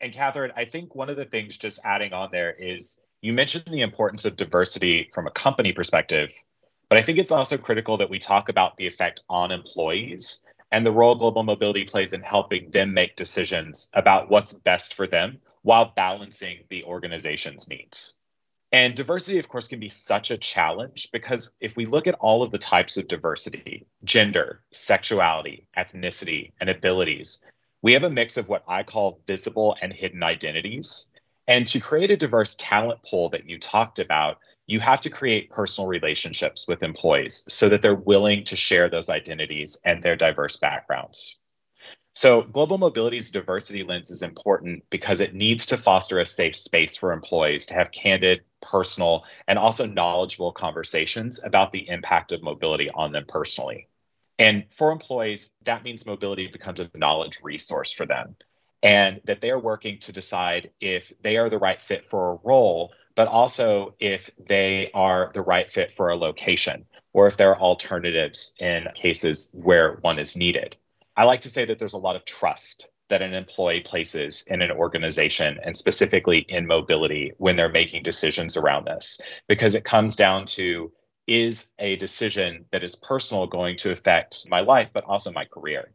And 0.00 0.12
Katherine, 0.12 0.52
I 0.56 0.64
think 0.64 0.94
one 0.94 1.10
of 1.10 1.16
the 1.16 1.24
things 1.24 1.56
just 1.56 1.80
adding 1.84 2.12
on 2.12 2.30
there 2.30 2.52
is 2.52 2.98
you 3.22 3.32
mentioned 3.32 3.64
the 3.66 3.82
importance 3.82 4.24
of 4.24 4.36
diversity 4.36 5.10
from 5.12 5.26
a 5.26 5.30
company 5.30 5.72
perspective, 5.72 6.32
but 6.88 6.98
I 6.98 7.02
think 7.02 7.18
it's 7.18 7.32
also 7.32 7.58
critical 7.58 7.98
that 7.98 8.10
we 8.10 8.18
talk 8.18 8.48
about 8.48 8.76
the 8.76 8.86
effect 8.86 9.22
on 9.28 9.52
employees 9.52 10.42
and 10.72 10.86
the 10.86 10.92
role 10.92 11.14
global 11.14 11.42
mobility 11.42 11.84
plays 11.84 12.12
in 12.12 12.22
helping 12.22 12.70
them 12.70 12.94
make 12.94 13.16
decisions 13.16 13.90
about 13.92 14.30
what's 14.30 14.52
best 14.52 14.94
for 14.94 15.06
them 15.06 15.38
while 15.62 15.92
balancing 15.96 16.58
the 16.68 16.84
organization's 16.84 17.68
needs. 17.68 18.14
And 18.72 18.94
diversity, 18.94 19.38
of 19.38 19.48
course, 19.48 19.66
can 19.66 19.80
be 19.80 19.88
such 19.88 20.30
a 20.30 20.38
challenge 20.38 21.10
because 21.12 21.50
if 21.60 21.76
we 21.76 21.86
look 21.86 22.06
at 22.06 22.14
all 22.20 22.42
of 22.42 22.52
the 22.52 22.58
types 22.58 22.96
of 22.96 23.08
diversity 23.08 23.86
gender, 24.04 24.62
sexuality, 24.72 25.66
ethnicity, 25.76 26.52
and 26.60 26.70
abilities 26.70 27.40
we 27.82 27.94
have 27.94 28.04
a 28.04 28.10
mix 28.10 28.36
of 28.36 28.48
what 28.48 28.64
I 28.68 28.82
call 28.82 29.20
visible 29.26 29.76
and 29.80 29.92
hidden 29.92 30.22
identities. 30.22 31.08
And 31.48 31.66
to 31.68 31.80
create 31.80 32.10
a 32.10 32.16
diverse 32.16 32.54
talent 32.56 33.02
pool 33.02 33.30
that 33.30 33.48
you 33.48 33.58
talked 33.58 33.98
about, 33.98 34.38
you 34.66 34.80
have 34.80 35.00
to 35.00 35.10
create 35.10 35.50
personal 35.50 35.88
relationships 35.88 36.68
with 36.68 36.82
employees 36.82 37.44
so 37.48 37.68
that 37.68 37.82
they're 37.82 37.94
willing 37.94 38.44
to 38.44 38.56
share 38.56 38.88
those 38.88 39.08
identities 39.08 39.78
and 39.84 40.02
their 40.02 40.14
diverse 40.14 40.58
backgrounds. 40.58 41.39
So, 42.14 42.42
global 42.42 42.76
mobility's 42.78 43.30
diversity 43.30 43.82
lens 43.84 44.10
is 44.10 44.22
important 44.22 44.84
because 44.90 45.20
it 45.20 45.34
needs 45.34 45.66
to 45.66 45.78
foster 45.78 46.18
a 46.18 46.26
safe 46.26 46.56
space 46.56 46.96
for 46.96 47.12
employees 47.12 47.66
to 47.66 47.74
have 47.74 47.92
candid, 47.92 48.42
personal, 48.60 49.24
and 49.46 49.58
also 49.58 49.86
knowledgeable 49.86 50.52
conversations 50.52 51.42
about 51.42 51.72
the 51.72 51.88
impact 51.88 52.32
of 52.32 52.42
mobility 52.42 52.90
on 52.90 53.12
them 53.12 53.24
personally. 53.26 53.88
And 54.38 54.64
for 54.70 54.90
employees, 54.90 55.50
that 55.64 55.84
means 55.84 56.04
mobility 56.06 56.48
becomes 56.48 56.80
a 56.80 56.90
knowledge 56.94 57.38
resource 57.42 57.92
for 57.92 58.06
them 58.06 58.36
and 58.82 59.20
that 59.24 59.40
they 59.40 59.50
are 59.50 59.58
working 59.58 59.98
to 60.00 60.12
decide 60.12 60.70
if 60.80 61.12
they 61.22 61.36
are 61.36 61.50
the 61.50 61.58
right 61.58 61.80
fit 61.80 62.08
for 62.08 62.32
a 62.32 62.38
role, 62.42 62.92
but 63.14 63.28
also 63.28 63.94
if 64.00 64.30
they 64.48 64.90
are 64.94 65.30
the 65.34 65.42
right 65.42 65.70
fit 65.70 65.92
for 65.92 66.08
a 66.08 66.16
location 66.16 66.86
or 67.12 67.26
if 67.26 67.36
there 67.36 67.50
are 67.50 67.60
alternatives 67.60 68.54
in 68.58 68.88
cases 68.94 69.50
where 69.52 69.98
one 70.00 70.18
is 70.18 70.36
needed. 70.36 70.76
I 71.16 71.24
like 71.24 71.42
to 71.42 71.50
say 71.50 71.64
that 71.64 71.78
there's 71.78 71.92
a 71.92 71.98
lot 71.98 72.16
of 72.16 72.24
trust 72.24 72.88
that 73.08 73.22
an 73.22 73.34
employee 73.34 73.80
places 73.80 74.44
in 74.46 74.62
an 74.62 74.70
organization 74.70 75.58
and 75.62 75.76
specifically 75.76 76.38
in 76.48 76.66
mobility 76.66 77.32
when 77.38 77.56
they're 77.56 77.68
making 77.68 78.04
decisions 78.04 78.56
around 78.56 78.86
this, 78.86 79.20
because 79.48 79.74
it 79.74 79.84
comes 79.84 80.16
down 80.16 80.46
to 80.46 80.92
is 81.26 81.66
a 81.78 81.96
decision 81.96 82.64
that 82.72 82.82
is 82.82 82.96
personal 82.96 83.46
going 83.46 83.76
to 83.76 83.90
affect 83.90 84.48
my 84.48 84.60
life, 84.60 84.90
but 84.92 85.04
also 85.04 85.32
my 85.32 85.44
career? 85.44 85.92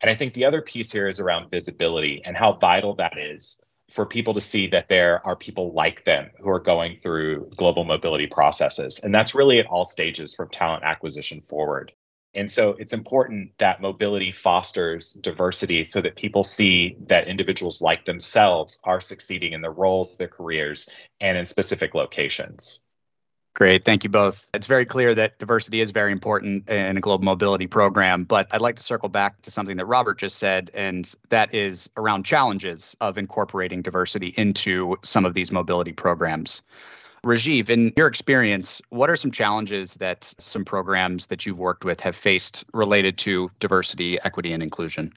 And 0.00 0.10
I 0.10 0.14
think 0.14 0.34
the 0.34 0.44
other 0.44 0.60
piece 0.60 0.92
here 0.92 1.08
is 1.08 1.20
around 1.20 1.50
visibility 1.50 2.20
and 2.24 2.36
how 2.36 2.52
vital 2.52 2.94
that 2.96 3.16
is 3.16 3.58
for 3.90 4.04
people 4.04 4.34
to 4.34 4.40
see 4.40 4.66
that 4.68 4.88
there 4.88 5.24
are 5.26 5.36
people 5.36 5.72
like 5.72 6.04
them 6.04 6.30
who 6.40 6.50
are 6.50 6.60
going 6.60 6.98
through 7.02 7.50
global 7.56 7.84
mobility 7.84 8.26
processes. 8.26 8.98
And 8.98 9.14
that's 9.14 9.34
really 9.34 9.60
at 9.60 9.66
all 9.66 9.84
stages 9.84 10.34
from 10.34 10.48
talent 10.50 10.84
acquisition 10.84 11.40
forward. 11.40 11.92
And 12.36 12.50
so 12.50 12.76
it's 12.78 12.92
important 12.92 13.52
that 13.58 13.80
mobility 13.80 14.30
fosters 14.30 15.14
diversity 15.14 15.84
so 15.84 16.02
that 16.02 16.16
people 16.16 16.44
see 16.44 16.96
that 17.08 17.28
individuals 17.28 17.80
like 17.80 18.04
themselves 18.04 18.78
are 18.84 19.00
succeeding 19.00 19.54
in 19.54 19.62
their 19.62 19.72
roles, 19.72 20.18
their 20.18 20.28
careers, 20.28 20.88
and 21.20 21.38
in 21.38 21.46
specific 21.46 21.94
locations. 21.94 22.82
Great. 23.54 23.86
Thank 23.86 24.04
you 24.04 24.10
both. 24.10 24.50
It's 24.52 24.66
very 24.66 24.84
clear 24.84 25.14
that 25.14 25.38
diversity 25.38 25.80
is 25.80 25.90
very 25.90 26.12
important 26.12 26.68
in 26.68 26.98
a 26.98 27.00
global 27.00 27.24
mobility 27.24 27.66
program, 27.66 28.24
but 28.24 28.46
I'd 28.52 28.60
like 28.60 28.76
to 28.76 28.82
circle 28.82 29.08
back 29.08 29.40
to 29.40 29.50
something 29.50 29.78
that 29.78 29.86
Robert 29.86 30.18
just 30.18 30.36
said, 30.36 30.70
and 30.74 31.10
that 31.30 31.54
is 31.54 31.88
around 31.96 32.26
challenges 32.26 32.94
of 33.00 33.16
incorporating 33.16 33.80
diversity 33.80 34.34
into 34.36 34.98
some 35.02 35.24
of 35.24 35.32
these 35.32 35.50
mobility 35.50 35.92
programs. 35.92 36.62
Rajiv, 37.26 37.68
in 37.70 37.92
your 37.96 38.06
experience, 38.06 38.80
what 38.90 39.10
are 39.10 39.16
some 39.16 39.32
challenges 39.32 39.94
that 39.94 40.32
some 40.38 40.64
programs 40.64 41.26
that 41.26 41.44
you've 41.44 41.58
worked 41.58 41.84
with 41.84 42.00
have 42.00 42.14
faced 42.14 42.64
related 42.72 43.18
to 43.18 43.50
diversity, 43.58 44.16
equity, 44.22 44.52
and 44.52 44.62
inclusion? 44.62 45.12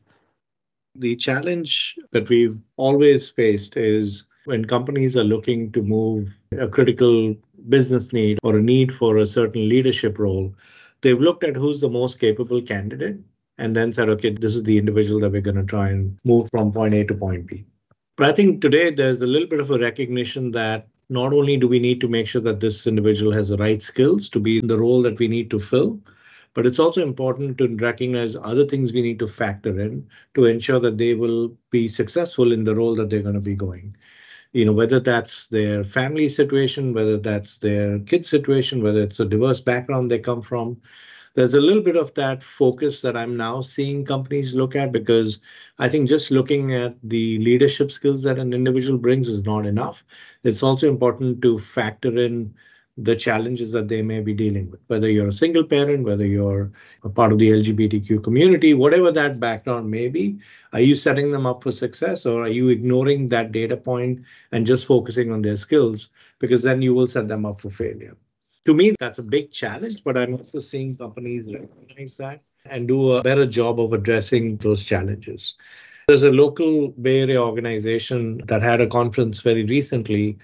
The 0.95 1.15
challenge 1.15 1.95
that 2.11 2.27
we've 2.27 2.57
always 2.77 3.29
faced 3.29 3.77
is 3.77 4.23
when 4.45 4.65
companies 4.65 5.15
are 5.15 5.23
looking 5.23 5.71
to 5.73 5.83
move 5.83 6.29
a 6.57 6.67
critical 6.67 7.35
business 7.69 8.11
need 8.11 8.39
or 8.41 8.57
a 8.57 8.61
need 8.61 8.91
for 8.91 9.17
a 9.17 9.25
certain 9.27 9.69
leadership 9.69 10.17
role, 10.17 10.51
they've 11.01 11.21
looked 11.21 11.43
at 11.43 11.55
who's 11.55 11.79
the 11.79 11.89
most 11.89 12.19
capable 12.19 12.59
candidate 12.59 13.17
and 13.59 13.75
then 13.75 13.93
said, 13.93 14.09
okay, 14.09 14.31
this 14.31 14.55
is 14.55 14.63
the 14.63 14.79
individual 14.79 15.19
that 15.21 15.31
we're 15.31 15.41
going 15.41 15.57
to 15.57 15.63
try 15.63 15.89
and 15.89 16.17
move 16.23 16.49
from 16.49 16.71
point 16.71 16.95
A 16.95 17.05
to 17.05 17.13
point 17.13 17.45
B. 17.45 17.67
But 18.17 18.29
I 18.29 18.31
think 18.33 18.61
today 18.61 18.89
there's 18.89 19.21
a 19.21 19.27
little 19.27 19.47
bit 19.47 19.59
of 19.59 19.69
a 19.69 19.77
recognition 19.79 20.51
that 20.51 20.88
not 21.09 21.33
only 21.33 21.57
do 21.57 21.67
we 21.67 21.79
need 21.79 21.99
to 22.01 22.07
make 22.07 22.27
sure 22.27 22.41
that 22.41 22.59
this 22.59 22.85
individual 22.85 23.33
has 23.33 23.49
the 23.49 23.57
right 23.57 23.81
skills 23.81 24.29
to 24.29 24.39
be 24.39 24.59
in 24.59 24.67
the 24.67 24.77
role 24.77 25.01
that 25.01 25.17
we 25.17 25.27
need 25.27 25.49
to 25.51 25.59
fill, 25.59 25.99
but 26.53 26.65
it's 26.65 26.79
also 26.79 27.01
important 27.01 27.57
to 27.57 27.75
recognize 27.77 28.35
other 28.35 28.65
things 28.65 28.91
we 28.91 29.01
need 29.01 29.19
to 29.19 29.27
factor 29.27 29.79
in 29.79 30.07
to 30.35 30.45
ensure 30.45 30.79
that 30.79 30.97
they 30.97 31.13
will 31.13 31.55
be 31.71 31.87
successful 31.87 32.51
in 32.51 32.63
the 32.63 32.75
role 32.75 32.95
that 32.95 33.09
they're 33.09 33.21
going 33.21 33.35
to 33.35 33.41
be 33.41 33.55
going. 33.55 33.95
You 34.51 34.65
know, 34.65 34.73
whether 34.73 34.99
that's 34.99 35.47
their 35.47 35.83
family 35.83 36.27
situation, 36.27 36.93
whether 36.93 37.17
that's 37.17 37.59
their 37.59 37.99
kid 37.99 38.25
situation, 38.25 38.81
whether 38.81 39.01
it's 39.01 39.19
a 39.19 39.25
diverse 39.25 39.61
background 39.61 40.09
they 40.09 40.19
come 40.19 40.41
from, 40.41 40.81
there's 41.35 41.53
a 41.53 41.61
little 41.61 41.81
bit 41.83 41.95
of 41.95 42.13
that 42.15 42.43
focus 42.43 43.01
that 43.01 43.15
I'm 43.15 43.37
now 43.37 43.61
seeing 43.61 44.05
companies 44.05 44.55
look 44.55 44.75
at 44.75 44.91
because 44.91 45.39
I 45.77 45.89
think 45.89 46.09
just 46.09 46.31
looking 46.31 46.73
at 46.73 46.95
the 47.03 47.37
leadership 47.39 47.91
skills 47.91 48.23
that 48.23 48.39
an 48.39 48.53
individual 48.53 48.97
brings 48.97 49.27
is 49.27 49.43
not 49.43 49.65
enough. 49.65 50.03
It's 50.43 50.63
also 50.63 50.87
important 50.89 51.41
to 51.43 51.59
factor 51.59 52.15
in 52.17 52.53
the 52.97 53.15
challenges 53.15 53.71
that 53.71 53.87
they 53.87 54.01
may 54.01 54.19
be 54.19 54.33
dealing 54.33 54.69
with, 54.69 54.81
whether 54.87 55.09
you're 55.09 55.29
a 55.29 55.33
single 55.33 55.63
parent, 55.63 56.03
whether 56.03 56.25
you're 56.25 56.71
a 57.03 57.09
part 57.09 57.31
of 57.31 57.39
the 57.39 57.49
LGBTQ 57.49 58.23
community, 58.23 58.73
whatever 58.73 59.11
that 59.11 59.39
background 59.39 59.89
may 59.89 60.09
be. 60.09 60.39
Are 60.73 60.81
you 60.81 60.95
setting 60.95 61.31
them 61.31 61.45
up 61.45 61.63
for 61.63 61.71
success 61.71 62.25
or 62.25 62.43
are 62.43 62.49
you 62.49 62.69
ignoring 62.69 63.29
that 63.29 63.51
data 63.53 63.77
point 63.77 64.25
and 64.51 64.65
just 64.65 64.85
focusing 64.85 65.31
on 65.31 65.41
their 65.41 65.55
skills? 65.55 66.09
Because 66.39 66.63
then 66.63 66.81
you 66.81 66.93
will 66.93 67.07
set 67.07 67.27
them 67.29 67.45
up 67.45 67.61
for 67.61 67.69
failure 67.69 68.17
to 68.69 68.75
me, 68.75 68.93
that's 68.99 69.17
a 69.17 69.23
big 69.23 69.51
challenge, 69.51 70.03
but 70.03 70.15
I'm 70.15 70.35
also 70.35 70.59
seeing 70.59 70.95
companies 70.95 71.51
recognize 71.51 72.17
that 72.17 72.43
and 72.65 72.87
do 72.87 73.13
a 73.13 73.23
better 73.23 73.47
job 73.47 73.79
of 73.79 73.93
addressing 73.93 74.57
those 74.57 74.85
challenges. 74.85 75.55
There's 76.07 76.21
a 76.21 76.31
local 76.31 76.89
Bay 76.89 77.21
Area 77.21 77.41
organization 77.41 78.43
that 78.45 78.61
had 78.61 78.79
a 78.79 78.85
conference 78.85 79.41
very 79.41 79.65
recently. 79.65 80.37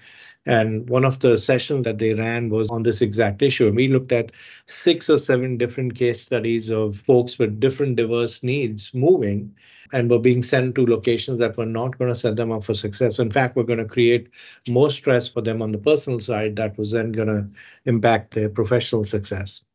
And 0.46 0.88
one 0.88 1.04
of 1.04 1.18
the 1.18 1.36
sessions 1.36 1.84
that 1.84 1.98
they 1.98 2.14
ran 2.14 2.50
was 2.50 2.70
on 2.70 2.84
this 2.84 3.02
exact 3.02 3.42
issue. 3.42 3.66
And 3.66 3.76
we 3.76 3.88
looked 3.88 4.12
at 4.12 4.30
six 4.66 5.10
or 5.10 5.18
seven 5.18 5.58
different 5.58 5.96
case 5.96 6.20
studies 6.20 6.70
of 6.70 6.98
folks 7.00 7.38
with 7.38 7.60
different 7.60 7.96
diverse 7.96 8.42
needs 8.44 8.94
moving 8.94 9.54
and 9.92 10.08
were 10.08 10.20
being 10.20 10.42
sent 10.42 10.76
to 10.76 10.86
locations 10.86 11.40
that 11.40 11.56
were 11.56 11.66
not 11.66 11.98
going 11.98 12.12
to 12.12 12.18
set 12.18 12.36
them 12.36 12.52
up 12.52 12.64
for 12.64 12.74
success. 12.74 13.18
In 13.18 13.30
fact, 13.30 13.56
we're 13.56 13.64
going 13.64 13.80
to 13.80 13.84
create 13.84 14.28
more 14.68 14.90
stress 14.90 15.28
for 15.28 15.40
them 15.42 15.62
on 15.62 15.72
the 15.72 15.78
personal 15.78 16.20
side 16.20 16.56
that 16.56 16.78
was 16.78 16.92
then 16.92 17.12
going 17.12 17.28
to 17.28 17.48
impact 17.84 18.34
their 18.34 18.48
professional 18.48 19.04
success. 19.04 19.65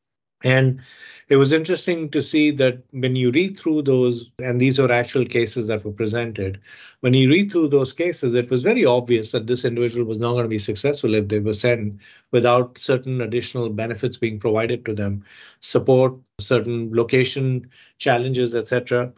And 0.43 0.81
it 1.29 1.37
was 1.37 1.53
interesting 1.53 2.09
to 2.11 2.21
see 2.21 2.51
that 2.51 2.79
when 2.91 3.15
you 3.15 3.31
read 3.31 3.57
through 3.57 3.83
those, 3.83 4.29
and 4.39 4.59
these 4.59 4.79
are 4.79 4.91
actual 4.91 5.25
cases 5.25 5.67
that 5.67 5.85
were 5.85 5.91
presented, 5.93 6.59
when 6.99 7.13
you 7.13 7.29
read 7.29 7.51
through 7.51 7.69
those 7.69 7.93
cases, 7.93 8.33
it 8.33 8.49
was 8.49 8.63
very 8.63 8.85
obvious 8.85 9.31
that 9.31 9.47
this 9.47 9.63
individual 9.63 10.05
was 10.05 10.19
not 10.19 10.33
going 10.33 10.43
to 10.43 10.49
be 10.49 10.59
successful 10.59 11.13
if 11.15 11.27
they 11.29 11.39
were 11.39 11.53
sent 11.53 12.01
without 12.31 12.77
certain 12.77 13.21
additional 13.21 13.69
benefits 13.69 14.17
being 14.17 14.39
provided 14.39 14.85
to 14.85 14.93
them, 14.93 15.23
support, 15.61 16.15
certain 16.39 16.93
location 16.93 17.69
challenges, 17.97 18.53
etc 18.55 19.13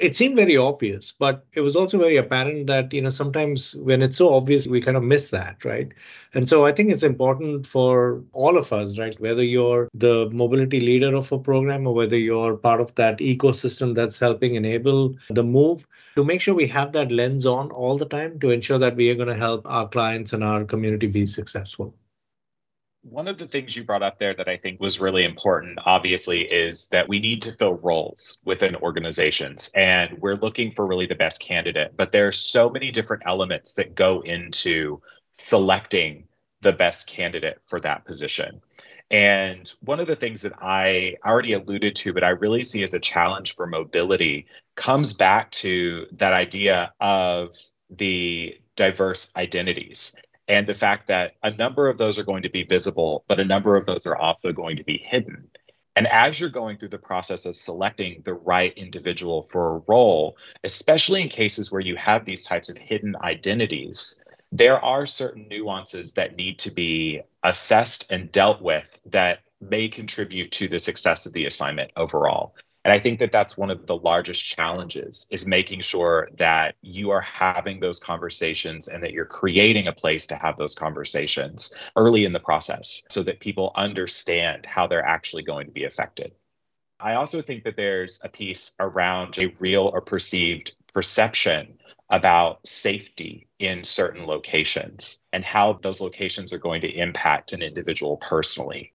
it 0.00 0.16
seemed 0.16 0.36
very 0.36 0.56
obvious, 0.56 1.12
but 1.12 1.44
it 1.52 1.60
was 1.60 1.76
also 1.76 1.98
very 1.98 2.16
apparent 2.16 2.66
that, 2.66 2.92
you 2.92 3.00
know, 3.00 3.10
sometimes 3.10 3.74
when 3.76 4.02
it's 4.02 4.16
so 4.16 4.34
obvious, 4.34 4.66
we 4.66 4.80
kind 4.80 4.96
of 4.96 5.02
miss 5.02 5.30
that, 5.30 5.64
right? 5.64 5.92
And 6.34 6.48
so 6.48 6.64
I 6.64 6.72
think 6.72 6.90
it's 6.90 7.02
important 7.02 7.66
for 7.66 8.22
all 8.32 8.56
of 8.56 8.72
us, 8.72 8.98
right? 8.98 9.18
Whether 9.20 9.42
you're 9.42 9.88
the 9.94 10.30
mobility 10.32 10.80
leader 10.80 11.14
of 11.14 11.30
a 11.32 11.38
program 11.38 11.86
or 11.86 11.94
whether 11.94 12.16
you're 12.16 12.56
part 12.56 12.80
of 12.80 12.94
that 12.96 13.18
ecosystem 13.18 13.94
that's 13.94 14.18
helping 14.18 14.54
enable 14.54 15.14
the 15.30 15.44
move, 15.44 15.86
to 16.16 16.24
make 16.24 16.40
sure 16.40 16.54
we 16.54 16.66
have 16.66 16.92
that 16.92 17.10
lens 17.10 17.46
on 17.46 17.70
all 17.70 17.96
the 17.96 18.06
time 18.06 18.38
to 18.40 18.50
ensure 18.50 18.78
that 18.78 18.96
we 18.96 19.10
are 19.10 19.14
going 19.14 19.28
to 19.28 19.34
help 19.34 19.62
our 19.64 19.88
clients 19.88 20.32
and 20.32 20.44
our 20.44 20.64
community 20.64 21.06
be 21.06 21.26
successful. 21.26 21.94
One 23.02 23.26
of 23.26 23.36
the 23.36 23.48
things 23.48 23.76
you 23.76 23.82
brought 23.82 24.04
up 24.04 24.18
there 24.18 24.32
that 24.34 24.48
I 24.48 24.56
think 24.56 24.80
was 24.80 25.00
really 25.00 25.24
important, 25.24 25.78
obviously, 25.84 26.42
is 26.42 26.86
that 26.88 27.08
we 27.08 27.18
need 27.18 27.42
to 27.42 27.52
fill 27.52 27.74
roles 27.74 28.38
within 28.44 28.76
organizations 28.76 29.70
and 29.74 30.16
we're 30.20 30.36
looking 30.36 30.72
for 30.72 30.86
really 30.86 31.06
the 31.06 31.16
best 31.16 31.40
candidate. 31.40 31.94
But 31.96 32.12
there 32.12 32.28
are 32.28 32.32
so 32.32 32.70
many 32.70 32.92
different 32.92 33.24
elements 33.26 33.74
that 33.74 33.96
go 33.96 34.20
into 34.20 35.02
selecting 35.36 36.28
the 36.60 36.72
best 36.72 37.08
candidate 37.08 37.60
for 37.66 37.80
that 37.80 38.04
position. 38.04 38.60
And 39.10 39.70
one 39.80 39.98
of 39.98 40.06
the 40.06 40.16
things 40.16 40.40
that 40.42 40.54
I 40.62 41.16
already 41.26 41.54
alluded 41.54 41.96
to, 41.96 42.12
but 42.12 42.22
I 42.22 42.30
really 42.30 42.62
see 42.62 42.84
as 42.84 42.94
a 42.94 43.00
challenge 43.00 43.54
for 43.54 43.66
mobility, 43.66 44.46
comes 44.76 45.12
back 45.12 45.50
to 45.50 46.06
that 46.12 46.32
idea 46.32 46.92
of 47.00 47.56
the 47.90 48.58
diverse 48.76 49.30
identities 49.36 50.14
and 50.52 50.66
the 50.66 50.74
fact 50.74 51.06
that 51.06 51.36
a 51.42 51.50
number 51.50 51.88
of 51.88 51.96
those 51.96 52.18
are 52.18 52.24
going 52.24 52.42
to 52.42 52.50
be 52.50 52.62
visible, 52.62 53.24
but 53.26 53.40
a 53.40 53.44
number 53.44 53.74
of 53.74 53.86
those 53.86 54.04
are 54.04 54.16
also 54.16 54.52
going 54.52 54.76
to 54.76 54.84
be 54.84 54.98
hidden. 54.98 55.48
And 55.96 56.06
as 56.06 56.38
you're 56.38 56.50
going 56.50 56.76
through 56.76 56.90
the 56.90 56.98
process 56.98 57.46
of 57.46 57.56
selecting 57.56 58.20
the 58.26 58.34
right 58.34 58.76
individual 58.76 59.44
for 59.44 59.76
a 59.76 59.82
role, 59.88 60.36
especially 60.62 61.22
in 61.22 61.30
cases 61.30 61.72
where 61.72 61.80
you 61.80 61.96
have 61.96 62.26
these 62.26 62.44
types 62.44 62.68
of 62.68 62.76
hidden 62.76 63.16
identities, 63.22 64.22
there 64.52 64.78
are 64.78 65.06
certain 65.06 65.48
nuances 65.48 66.12
that 66.14 66.36
need 66.36 66.58
to 66.58 66.70
be 66.70 67.22
assessed 67.42 68.04
and 68.10 68.30
dealt 68.30 68.60
with 68.60 68.94
that 69.06 69.38
may 69.62 69.88
contribute 69.88 70.52
to 70.52 70.68
the 70.68 70.78
success 70.78 71.24
of 71.24 71.32
the 71.32 71.46
assignment 71.46 71.90
overall. 71.96 72.54
And 72.84 72.92
I 72.92 72.98
think 72.98 73.20
that 73.20 73.30
that's 73.30 73.56
one 73.56 73.70
of 73.70 73.86
the 73.86 73.96
largest 73.96 74.44
challenges 74.44 75.28
is 75.30 75.46
making 75.46 75.82
sure 75.82 76.28
that 76.36 76.74
you 76.82 77.10
are 77.10 77.20
having 77.20 77.78
those 77.78 78.00
conversations 78.00 78.88
and 78.88 79.02
that 79.04 79.12
you're 79.12 79.24
creating 79.24 79.86
a 79.86 79.92
place 79.92 80.26
to 80.28 80.34
have 80.34 80.56
those 80.56 80.74
conversations 80.74 81.72
early 81.96 82.24
in 82.24 82.32
the 82.32 82.40
process 82.40 83.02
so 83.08 83.22
that 83.22 83.38
people 83.38 83.72
understand 83.76 84.66
how 84.66 84.86
they're 84.88 85.04
actually 85.04 85.44
going 85.44 85.66
to 85.66 85.72
be 85.72 85.84
affected. 85.84 86.32
I 86.98 87.14
also 87.14 87.40
think 87.40 87.64
that 87.64 87.76
there's 87.76 88.20
a 88.24 88.28
piece 88.28 88.72
around 88.80 89.38
a 89.38 89.54
real 89.60 89.84
or 89.84 90.00
perceived 90.00 90.74
perception 90.92 91.78
about 92.10 92.66
safety 92.66 93.48
in 93.58 93.82
certain 93.84 94.26
locations 94.26 95.18
and 95.32 95.44
how 95.44 95.74
those 95.74 96.00
locations 96.00 96.52
are 96.52 96.58
going 96.58 96.80
to 96.82 96.88
impact 96.88 97.52
an 97.52 97.62
individual 97.62 98.18
personally. 98.18 98.92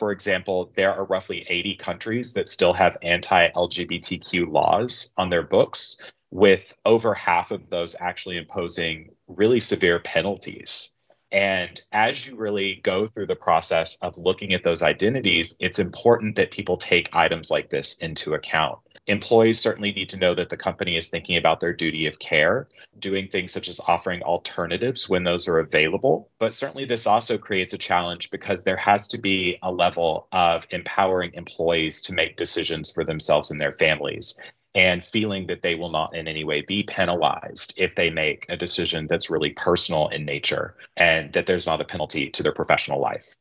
For 0.00 0.12
example, 0.12 0.72
there 0.76 0.94
are 0.94 1.04
roughly 1.04 1.44
80 1.46 1.74
countries 1.76 2.32
that 2.32 2.48
still 2.48 2.72
have 2.72 2.96
anti 3.02 3.50
LGBTQ 3.50 4.50
laws 4.50 5.12
on 5.18 5.28
their 5.28 5.42
books, 5.42 6.00
with 6.30 6.72
over 6.86 7.12
half 7.12 7.50
of 7.50 7.68
those 7.68 7.94
actually 8.00 8.38
imposing 8.38 9.10
really 9.28 9.60
severe 9.60 9.98
penalties. 9.98 10.94
And 11.30 11.78
as 11.92 12.26
you 12.26 12.34
really 12.34 12.76
go 12.76 13.08
through 13.08 13.26
the 13.26 13.36
process 13.36 13.98
of 13.98 14.16
looking 14.16 14.54
at 14.54 14.64
those 14.64 14.82
identities, 14.82 15.54
it's 15.60 15.78
important 15.78 16.36
that 16.36 16.50
people 16.50 16.78
take 16.78 17.14
items 17.14 17.50
like 17.50 17.68
this 17.68 17.98
into 17.98 18.32
account. 18.32 18.78
Employees 19.10 19.60
certainly 19.60 19.90
need 19.90 20.08
to 20.10 20.16
know 20.16 20.36
that 20.36 20.50
the 20.50 20.56
company 20.56 20.96
is 20.96 21.10
thinking 21.10 21.36
about 21.36 21.58
their 21.58 21.72
duty 21.72 22.06
of 22.06 22.20
care, 22.20 22.68
doing 23.00 23.26
things 23.26 23.50
such 23.50 23.68
as 23.68 23.80
offering 23.88 24.22
alternatives 24.22 25.08
when 25.08 25.24
those 25.24 25.48
are 25.48 25.58
available. 25.58 26.30
But 26.38 26.54
certainly, 26.54 26.84
this 26.84 27.08
also 27.08 27.36
creates 27.36 27.74
a 27.74 27.78
challenge 27.78 28.30
because 28.30 28.62
there 28.62 28.76
has 28.76 29.08
to 29.08 29.18
be 29.18 29.58
a 29.64 29.72
level 29.72 30.28
of 30.30 30.64
empowering 30.70 31.34
employees 31.34 32.02
to 32.02 32.12
make 32.12 32.36
decisions 32.36 32.92
for 32.92 33.04
themselves 33.04 33.50
and 33.50 33.60
their 33.60 33.72
families 33.72 34.38
and 34.76 35.04
feeling 35.04 35.48
that 35.48 35.62
they 35.62 35.74
will 35.74 35.90
not 35.90 36.14
in 36.14 36.28
any 36.28 36.44
way 36.44 36.60
be 36.60 36.84
penalized 36.84 37.74
if 37.76 37.96
they 37.96 38.10
make 38.10 38.46
a 38.48 38.56
decision 38.56 39.08
that's 39.08 39.28
really 39.28 39.50
personal 39.50 40.06
in 40.10 40.24
nature 40.24 40.76
and 40.96 41.32
that 41.32 41.46
there's 41.46 41.66
not 41.66 41.80
a 41.80 41.84
penalty 41.84 42.30
to 42.30 42.44
their 42.44 42.52
professional 42.52 43.00
life. 43.00 43.34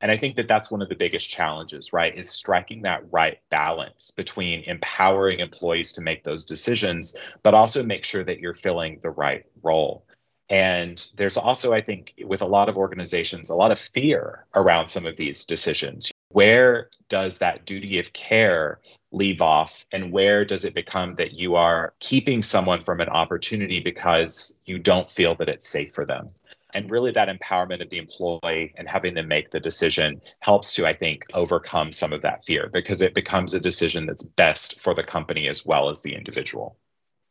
And 0.00 0.12
I 0.12 0.16
think 0.16 0.36
that 0.36 0.46
that's 0.46 0.70
one 0.70 0.82
of 0.82 0.88
the 0.88 0.94
biggest 0.94 1.28
challenges, 1.28 1.92
right? 1.92 2.16
Is 2.16 2.30
striking 2.30 2.82
that 2.82 3.02
right 3.10 3.38
balance 3.50 4.10
between 4.12 4.62
empowering 4.64 5.40
employees 5.40 5.92
to 5.94 6.00
make 6.00 6.22
those 6.22 6.44
decisions, 6.44 7.16
but 7.42 7.54
also 7.54 7.82
make 7.82 8.04
sure 8.04 8.24
that 8.24 8.38
you're 8.38 8.54
filling 8.54 9.00
the 9.02 9.10
right 9.10 9.44
role. 9.62 10.04
And 10.50 11.10
there's 11.16 11.36
also, 11.36 11.72
I 11.74 11.82
think, 11.82 12.14
with 12.24 12.40
a 12.42 12.46
lot 12.46 12.68
of 12.68 12.76
organizations, 12.76 13.50
a 13.50 13.54
lot 13.54 13.72
of 13.72 13.78
fear 13.78 14.46
around 14.54 14.88
some 14.88 15.04
of 15.04 15.16
these 15.16 15.44
decisions. 15.44 16.10
Where 16.30 16.90
does 17.08 17.38
that 17.38 17.66
duty 17.66 17.98
of 17.98 18.12
care 18.12 18.80
leave 19.10 19.40
off 19.40 19.84
and 19.92 20.12
where 20.12 20.44
does 20.44 20.64
it 20.64 20.74
become 20.74 21.14
that 21.16 21.32
you 21.32 21.56
are 21.56 21.94
keeping 21.98 22.42
someone 22.42 22.82
from 22.82 23.00
an 23.00 23.08
opportunity 23.08 23.80
because 23.80 24.54
you 24.66 24.78
don't 24.78 25.10
feel 25.10 25.34
that 25.36 25.48
it's 25.48 25.66
safe 25.66 25.92
for 25.92 26.04
them 26.04 26.28
and 26.74 26.90
really 26.90 27.10
that 27.12 27.28
empowerment 27.28 27.82
of 27.82 27.90
the 27.90 27.98
employee 27.98 28.74
and 28.76 28.88
having 28.88 29.14
them 29.14 29.28
make 29.28 29.50
the 29.50 29.60
decision 29.60 30.20
helps 30.40 30.72
to 30.74 30.86
i 30.86 30.94
think 30.94 31.24
overcome 31.34 31.92
some 31.92 32.12
of 32.12 32.22
that 32.22 32.44
fear 32.46 32.68
because 32.72 33.00
it 33.00 33.14
becomes 33.14 33.54
a 33.54 33.60
decision 33.60 34.06
that's 34.06 34.22
best 34.22 34.80
for 34.80 34.94
the 34.94 35.04
company 35.04 35.48
as 35.48 35.64
well 35.64 35.88
as 35.88 36.02
the 36.02 36.14
individual 36.14 36.76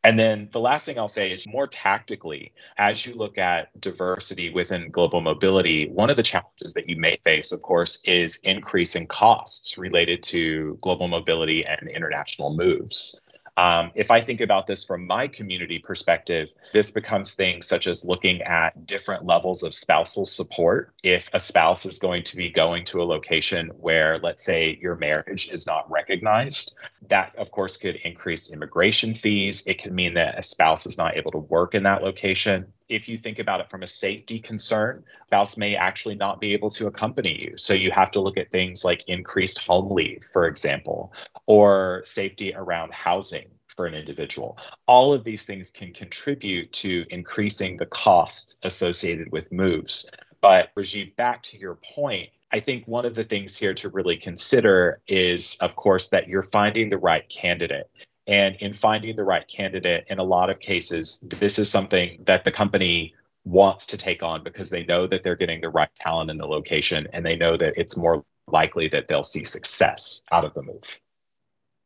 and 0.03 0.17
then 0.17 0.47
the 0.53 0.59
last 0.61 0.85
thing 0.85 0.97
I'll 0.97 1.09
say 1.09 1.31
is 1.31 1.45
more 1.47 1.67
tactically, 1.67 2.53
as 2.77 3.05
you 3.05 3.13
look 3.13 3.37
at 3.37 3.77
diversity 3.81 4.49
within 4.49 4.89
global 4.89 5.19
mobility, 5.19 5.89
one 5.89 6.09
of 6.09 6.15
the 6.15 6.23
challenges 6.23 6.73
that 6.75 6.87
you 6.87 6.95
may 6.95 7.17
face, 7.25 7.51
of 7.51 7.61
course, 7.61 8.01
is 8.05 8.37
increasing 8.45 9.07
costs 9.07 9.77
related 9.77 10.23
to 10.23 10.77
global 10.81 11.09
mobility 11.09 11.65
and 11.65 11.89
international 11.89 12.55
moves. 12.55 13.19
Um, 13.57 13.91
if 13.95 14.11
I 14.11 14.21
think 14.21 14.39
about 14.39 14.67
this 14.67 14.83
from 14.83 15.07
my 15.07 15.27
community 15.27 15.79
perspective, 15.79 16.49
this 16.73 16.91
becomes 16.91 17.33
things 17.33 17.65
such 17.65 17.87
as 17.87 18.05
looking 18.05 18.41
at 18.43 18.85
different 18.85 19.25
levels 19.25 19.63
of 19.63 19.73
spousal 19.73 20.27
support. 20.27 20.93
If 21.01 21.27
a 21.33 21.39
spouse 21.39 21.85
is 21.87 21.97
going 21.97 22.23
to 22.25 22.35
be 22.35 22.49
going 22.49 22.85
to 22.85 23.01
a 23.01 23.03
location 23.03 23.69
where, 23.79 24.19
let's 24.19 24.43
say, 24.43 24.77
your 24.79 24.95
marriage 24.95 25.49
is 25.49 25.65
not 25.65 25.89
recognized, 25.89 26.75
that 27.09 27.35
of 27.35 27.49
course 27.49 27.77
could 27.77 27.95
increase 27.95 28.51
immigration 28.51 29.15
fees. 29.15 29.63
It 29.65 29.81
could 29.81 29.93
mean 29.93 30.13
that 30.13 30.37
a 30.37 30.43
spouse 30.43 30.85
is 30.85 30.97
not 30.97 31.17
able 31.17 31.31
to 31.31 31.39
work 31.39 31.73
in 31.73 31.81
that 31.83 32.03
location 32.03 32.71
if 32.89 33.07
you 33.07 33.17
think 33.17 33.39
about 33.39 33.59
it 33.59 33.69
from 33.69 33.83
a 33.83 33.87
safety 33.87 34.39
concern, 34.39 35.03
spouse 35.27 35.57
may 35.57 35.75
actually 35.75 36.15
not 36.15 36.39
be 36.39 36.53
able 36.53 36.69
to 36.71 36.87
accompany 36.87 37.41
you. 37.41 37.57
So 37.57 37.73
you 37.73 37.91
have 37.91 38.11
to 38.11 38.21
look 38.21 38.37
at 38.37 38.51
things 38.51 38.85
like 38.85 39.03
increased 39.07 39.59
home 39.59 39.91
leave, 39.91 40.23
for 40.31 40.47
example, 40.47 41.13
or 41.45 42.01
safety 42.05 42.53
around 42.55 42.93
housing 42.93 43.47
for 43.75 43.85
an 43.85 43.93
individual. 43.93 44.57
All 44.87 45.13
of 45.13 45.23
these 45.23 45.43
things 45.43 45.69
can 45.69 45.93
contribute 45.93 46.71
to 46.73 47.05
increasing 47.09 47.77
the 47.77 47.85
costs 47.85 48.57
associated 48.63 49.31
with 49.31 49.51
moves. 49.51 50.09
But 50.41 50.73
Rajiv, 50.75 51.15
back 51.15 51.43
to 51.43 51.57
your 51.57 51.75
point, 51.75 52.29
I 52.51 52.59
think 52.59 52.87
one 52.87 53.05
of 53.05 53.15
the 53.15 53.23
things 53.23 53.57
here 53.57 53.73
to 53.75 53.89
really 53.89 54.15
consider 54.17 55.01
is, 55.07 55.57
of 55.59 55.75
course, 55.75 56.09
that 56.09 56.27
you're 56.27 56.43
finding 56.43 56.89
the 56.89 56.97
right 56.97 57.27
candidate. 57.29 57.89
And 58.27 58.55
in 58.57 58.73
finding 58.73 59.15
the 59.15 59.23
right 59.23 59.47
candidate, 59.47 60.05
in 60.09 60.19
a 60.19 60.23
lot 60.23 60.49
of 60.49 60.59
cases, 60.59 61.19
this 61.39 61.57
is 61.57 61.71
something 61.71 62.21
that 62.25 62.43
the 62.43 62.51
company 62.51 63.15
wants 63.45 63.85
to 63.87 63.97
take 63.97 64.21
on 64.21 64.43
because 64.43 64.69
they 64.69 64.83
know 64.83 65.07
that 65.07 65.23
they're 65.23 65.37
getting 65.37 65.61
the 65.61 65.69
right 65.69 65.89
talent 65.95 66.29
in 66.29 66.37
the 66.37 66.45
location 66.45 67.07
and 67.13 67.25
they 67.25 67.37
know 67.37 67.55
that 67.55 67.73
it's 67.77 67.95
more 67.95 68.25
likely 68.47 68.89
that 68.89 69.07
they'll 69.07 69.23
see 69.23 69.45
success 69.45 70.23
out 70.31 70.43
of 70.43 70.53
the 70.53 70.61
move. 70.61 70.99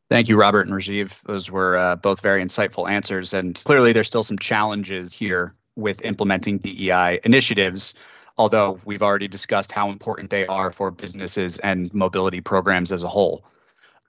Thank 0.09 0.27
you, 0.27 0.35
Robert 0.35 0.67
and 0.67 0.75
Rajiv. 0.75 1.21
Those 1.25 1.49
were 1.49 1.77
uh, 1.77 1.95
both 1.95 2.21
very 2.21 2.43
insightful 2.43 2.89
answers. 2.89 3.33
And 3.33 3.55
clearly, 3.63 3.93
there's 3.93 4.07
still 4.07 4.23
some 4.23 4.39
challenges 4.39 5.13
here 5.13 5.55
with 5.75 6.03
implementing 6.03 6.57
DEI 6.57 7.21
initiatives, 7.23 7.93
although 8.37 8.81
we've 8.83 9.01
already 9.01 9.27
discussed 9.27 9.71
how 9.71 9.89
important 9.89 10.29
they 10.29 10.45
are 10.47 10.71
for 10.71 10.91
businesses 10.91 11.59
and 11.59 11.93
mobility 11.93 12.41
programs 12.41 12.91
as 12.91 13.03
a 13.03 13.07
whole. 13.07 13.45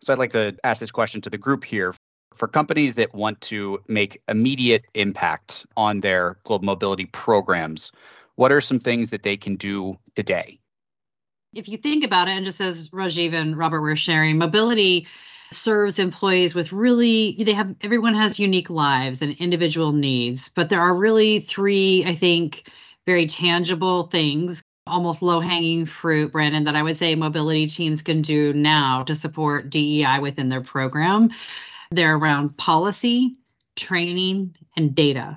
So 0.02 0.12
I'd 0.12 0.18
like 0.18 0.32
to 0.32 0.56
ask 0.64 0.80
this 0.80 0.90
question 0.90 1.20
to 1.20 1.30
the 1.30 1.38
group 1.38 1.62
here 1.62 1.94
for 2.36 2.48
companies 2.48 2.94
that 2.96 3.14
want 3.14 3.40
to 3.42 3.80
make 3.88 4.20
immediate 4.28 4.84
impact 4.94 5.66
on 5.76 6.00
their 6.00 6.38
global 6.44 6.66
mobility 6.66 7.06
programs, 7.06 7.92
what 8.36 8.52
are 8.52 8.60
some 8.60 8.78
things 8.78 9.10
that 9.10 9.22
they 9.22 9.36
can 9.36 9.56
do 9.56 9.98
today? 10.16 10.58
If 11.54 11.68
you 11.68 11.76
think 11.76 12.04
about 12.04 12.28
it, 12.28 12.32
and 12.32 12.44
just 12.46 12.60
as 12.60 12.88
Rajiv 12.90 13.34
and 13.34 13.56
Robert 13.56 13.82
were 13.82 13.96
sharing, 13.96 14.38
mobility 14.38 15.06
serves 15.52 15.98
employees 15.98 16.54
with 16.54 16.72
really 16.72 17.36
they 17.38 17.52
have 17.52 17.74
everyone 17.82 18.14
has 18.14 18.40
unique 18.40 18.70
lives 18.70 19.22
and 19.22 19.36
individual 19.36 19.92
needs 19.92 20.48
but 20.48 20.68
there 20.68 20.80
are 20.80 20.94
really 20.94 21.40
three 21.40 22.04
i 22.06 22.14
think 22.14 22.70
very 23.06 23.26
tangible 23.26 24.04
things 24.04 24.62
almost 24.86 25.22
low 25.22 25.40
hanging 25.40 25.84
fruit 25.84 26.32
brandon 26.32 26.64
that 26.64 26.74
i 26.74 26.82
would 26.82 26.96
say 26.96 27.14
mobility 27.14 27.66
teams 27.66 28.02
can 28.02 28.22
do 28.22 28.52
now 28.54 29.02
to 29.02 29.14
support 29.14 29.68
dei 29.68 30.18
within 30.20 30.48
their 30.48 30.62
program 30.62 31.30
they're 31.92 32.16
around 32.16 32.56
policy, 32.56 33.36
training, 33.76 34.56
and 34.76 34.94
data. 34.94 35.36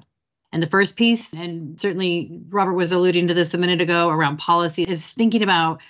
And 0.52 0.64
the 0.64 0.68
first 0.68 0.96
piece, 0.96 1.34
and 1.34 1.80
certainly 1.80 2.42
Robert 2.50 2.74
was 2.74 2.92
alluding 2.92 3.28
to 3.28 3.34
this 3.34 3.54
a 3.54 3.58
minute 3.58 3.82
ago 3.82 4.10
around 4.10 4.38
policy, 4.38 4.84
is 4.84 5.06
thinking 5.06 5.44
about 5.44 5.82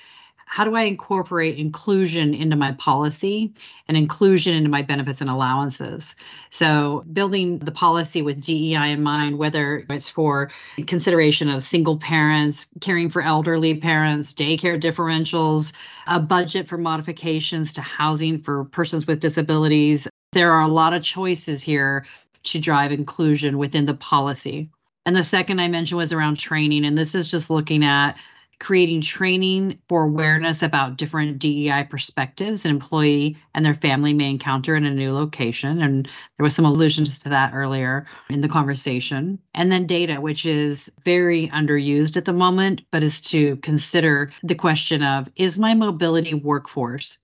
how 0.47 0.63
do 0.63 0.75
I 0.75 0.83
incorporate 0.83 1.57
inclusion 1.57 2.33
into 2.33 2.55
my 2.55 2.71
policy 2.73 3.51
and 3.87 3.97
inclusion 3.97 4.55
into 4.55 4.69
my 4.69 4.83
benefits 4.83 5.19
and 5.19 5.29
allowances? 5.29 6.15
So, 6.49 7.03
building 7.11 7.59
the 7.59 7.71
policy 7.71 8.21
with 8.21 8.43
DEI 8.43 8.91
in 8.91 9.03
mind, 9.03 9.37
whether 9.37 9.85
it's 9.89 10.09
for 10.09 10.51
consideration 10.87 11.49
of 11.49 11.63
single 11.63 11.97
parents, 11.97 12.69
caring 12.79 13.09
for 13.09 13.21
elderly 13.21 13.75
parents, 13.75 14.33
daycare 14.33 14.79
differentials, 14.79 15.73
a 16.07 16.19
budget 16.19 16.67
for 16.67 16.77
modifications 16.77 17.73
to 17.73 17.81
housing 17.81 18.39
for 18.39 18.65
persons 18.65 19.07
with 19.07 19.19
disabilities, 19.19 20.07
there 20.35 20.51
are 20.51 20.61
a 20.61 20.67
lot 20.67 20.93
of 20.93 21.01
choices 21.01 21.63
here 21.63 22.05
to 22.43 22.59
drive 22.59 22.91
inclusion 22.91 23.57
within 23.57 23.85
the 23.85 23.93
policy. 23.93 24.69
And 25.05 25.15
the 25.15 25.23
second 25.23 25.61
I 25.61 25.69
mentioned 25.69 25.97
was 25.97 26.11
around 26.11 26.35
training. 26.35 26.83
And 26.85 26.97
this 26.97 27.15
is 27.15 27.29
just 27.29 27.49
looking 27.49 27.85
at 27.85 28.17
creating 28.59 28.99
training 28.99 29.79
for 29.87 30.03
awareness 30.03 30.61
about 30.61 30.97
different 30.97 31.39
DEI 31.39 31.85
perspectives 31.89 32.65
an 32.65 32.71
employee 32.71 33.37
and 33.53 33.65
their 33.65 33.75
family 33.75 34.13
may 34.13 34.29
encounter 34.29 34.75
in 34.75 34.85
a 34.85 34.93
new 34.93 35.13
location. 35.13 35.81
And 35.81 36.05
there 36.37 36.43
was 36.43 36.55
some 36.55 36.65
allusions 36.65 37.17
to 37.19 37.29
that 37.29 37.53
earlier 37.53 38.05
in 38.29 38.41
the 38.41 38.49
conversation. 38.49 39.39
And 39.53 39.71
then 39.71 39.87
data, 39.87 40.19
which 40.19 40.45
is 40.45 40.91
very 41.05 41.47
underused 41.49 42.17
at 42.17 42.25
the 42.25 42.33
moment, 42.33 42.81
but 42.91 43.03
is 43.03 43.21
to 43.21 43.55
consider 43.57 44.31
the 44.43 44.55
question 44.55 45.01
of 45.01 45.29
is 45.37 45.57
my 45.57 45.73
mobility 45.73 46.33
workforce 46.33 47.19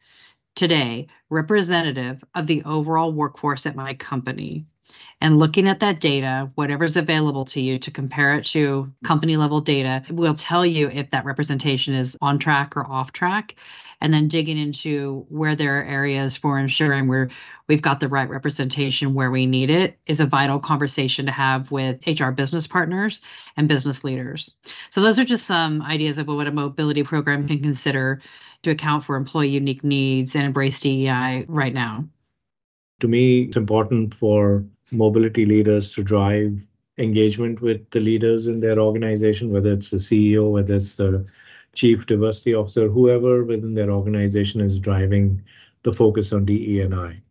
today 0.56 1.08
representative 1.30 2.24
of 2.36 2.48
the 2.48 2.64
overall 2.64 3.12
workforce 3.12 3.66
at 3.66 3.76
my 3.76 3.94
company 3.94 4.66
and 5.22 5.40
looking 5.40 5.68
at 5.68 5.80
that 5.80 6.00
data 6.00 6.50
whatever's 6.56 6.98
available 6.98 7.46
to 7.46 7.62
you 7.62 7.80
to 7.80 7.92
compare 7.92 8.36
it 8.36 8.46
to 8.46 8.92
company 9.04 9.38
level 9.38 9.62
data 9.62 10.04
will 10.10 10.34
tell 10.34 10.66
you 10.66 10.90
if 10.90 11.10
that 11.12 11.26
representation 11.26 11.94
is 11.94 12.18
on 12.22 12.38
track 12.38 12.76
or 12.76 12.86
off 12.86 13.14
track 13.14 13.56
and 14.02 14.14
then 14.14 14.28
digging 14.28 14.58
into 14.58 15.26
where 15.30 15.56
there 15.56 15.80
are 15.80 15.84
areas 15.84 16.36
for 16.36 16.58
ensuring 16.58 17.08
we're 17.08 17.30
we've 17.68 17.82
got 17.82 18.00
the 18.00 18.08
right 18.08 18.30
representation 18.30 19.14
where 19.14 19.32
we 19.32 19.46
need 19.46 19.70
it 19.70 19.98
is 20.08 20.20
a 20.20 20.26
vital 20.26 20.60
conversation 20.60 21.26
to 21.26 21.32
have 21.32 21.72
with 21.72 22.06
HR 22.06 22.32
business 22.32 22.68
partners 22.68 23.22
and 23.56 23.68
business 23.68 24.04
leaders. 24.04 24.56
So 24.90 25.02
those 25.02 25.20
are 25.20 25.24
just 25.24 25.46
some 25.46 25.82
ideas 25.84 26.18
of 26.18 26.28
what 26.28 26.48
a 26.48 26.52
mobility 26.52 27.04
program 27.04 27.48
can 27.48 27.62
consider 27.62 28.22
to 28.64 28.72
account 28.72 29.04
for 29.04 29.16
employee 29.16 29.50
unique 29.50 29.84
needs 29.84 30.36
and 30.36 30.46
embrace 30.46 30.80
DEI 30.80 31.46
right 31.48 31.74
now? 31.74 32.06
To 33.00 33.08
me, 33.08 33.44
it's 33.44 33.58
important 33.58 34.14
for 34.14 34.64
mobility 34.92 35.46
leaders 35.46 35.94
to 35.96 36.04
drive 36.04 36.60
engagement 36.98 37.62
with 37.62 37.90
the 37.92 38.00
leaders 38.00 38.48
in 38.48 38.60
their 38.60 38.80
organization, 38.80 39.52
whether 39.52 39.74
it's 39.74 39.90
the 39.90 39.98
CEO, 39.98 40.52
whether 40.52 40.76
it's 40.76 40.96
the 40.96 41.26
chief 41.74 42.06
diversity 42.06 42.54
officer, 42.54 42.88
whoever 42.90 43.44
within 43.44 43.74
their 43.74 43.90
organization 43.90 44.62
is 44.62 44.78
driving 44.78 45.42
the 45.84 45.94
focus 45.94 46.32
on 46.32 46.46
DE 46.46 46.82
and 46.82 46.94
I. 46.94 47.22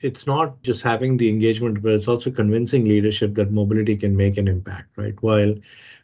It's 0.00 0.26
not 0.26 0.62
just 0.62 0.82
having 0.82 1.16
the 1.16 1.28
engagement, 1.28 1.82
but 1.82 1.92
it's 1.92 2.08
also 2.08 2.30
convincing 2.30 2.84
leadership 2.84 3.34
that 3.34 3.52
mobility 3.52 3.96
can 3.96 4.16
make 4.16 4.36
an 4.36 4.48
impact, 4.48 4.96
right? 4.96 5.14
While 5.22 5.54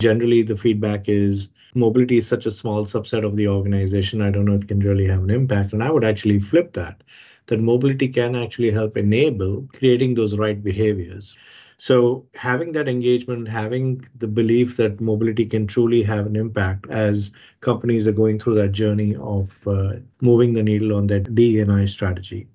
generally 0.00 0.42
the 0.42 0.56
feedback 0.56 1.08
is 1.08 1.50
mobility 1.74 2.18
is 2.18 2.26
such 2.26 2.46
a 2.46 2.52
small 2.52 2.84
subset 2.84 3.24
of 3.24 3.36
the 3.36 3.48
organization, 3.48 4.22
I 4.22 4.30
don't 4.30 4.46
know 4.46 4.54
it 4.54 4.68
can 4.68 4.80
really 4.80 5.06
have 5.06 5.22
an 5.22 5.30
impact. 5.30 5.72
And 5.72 5.82
I 5.82 5.90
would 5.90 6.04
actually 6.04 6.38
flip 6.38 6.72
that, 6.74 7.02
that 7.46 7.60
mobility 7.60 8.08
can 8.08 8.34
actually 8.34 8.70
help 8.70 8.96
enable 8.96 9.68
creating 9.72 10.14
those 10.14 10.38
right 10.38 10.62
behaviors. 10.62 11.36
So 11.76 12.26
having 12.34 12.72
that 12.72 12.88
engagement, 12.88 13.48
having 13.48 14.08
the 14.18 14.28
belief 14.28 14.76
that 14.76 15.00
mobility 15.00 15.46
can 15.46 15.66
truly 15.66 16.02
have 16.02 16.26
an 16.26 16.36
impact 16.36 16.86
as 16.90 17.32
companies 17.60 18.06
are 18.08 18.12
going 18.12 18.38
through 18.38 18.54
that 18.56 18.72
journey 18.72 19.16
of 19.16 19.56
uh, 19.66 19.94
moving 20.20 20.52
the 20.52 20.62
needle 20.62 20.94
on 20.96 21.08
that 21.08 21.34
DEI 21.34 21.86
strategy. 21.86 22.48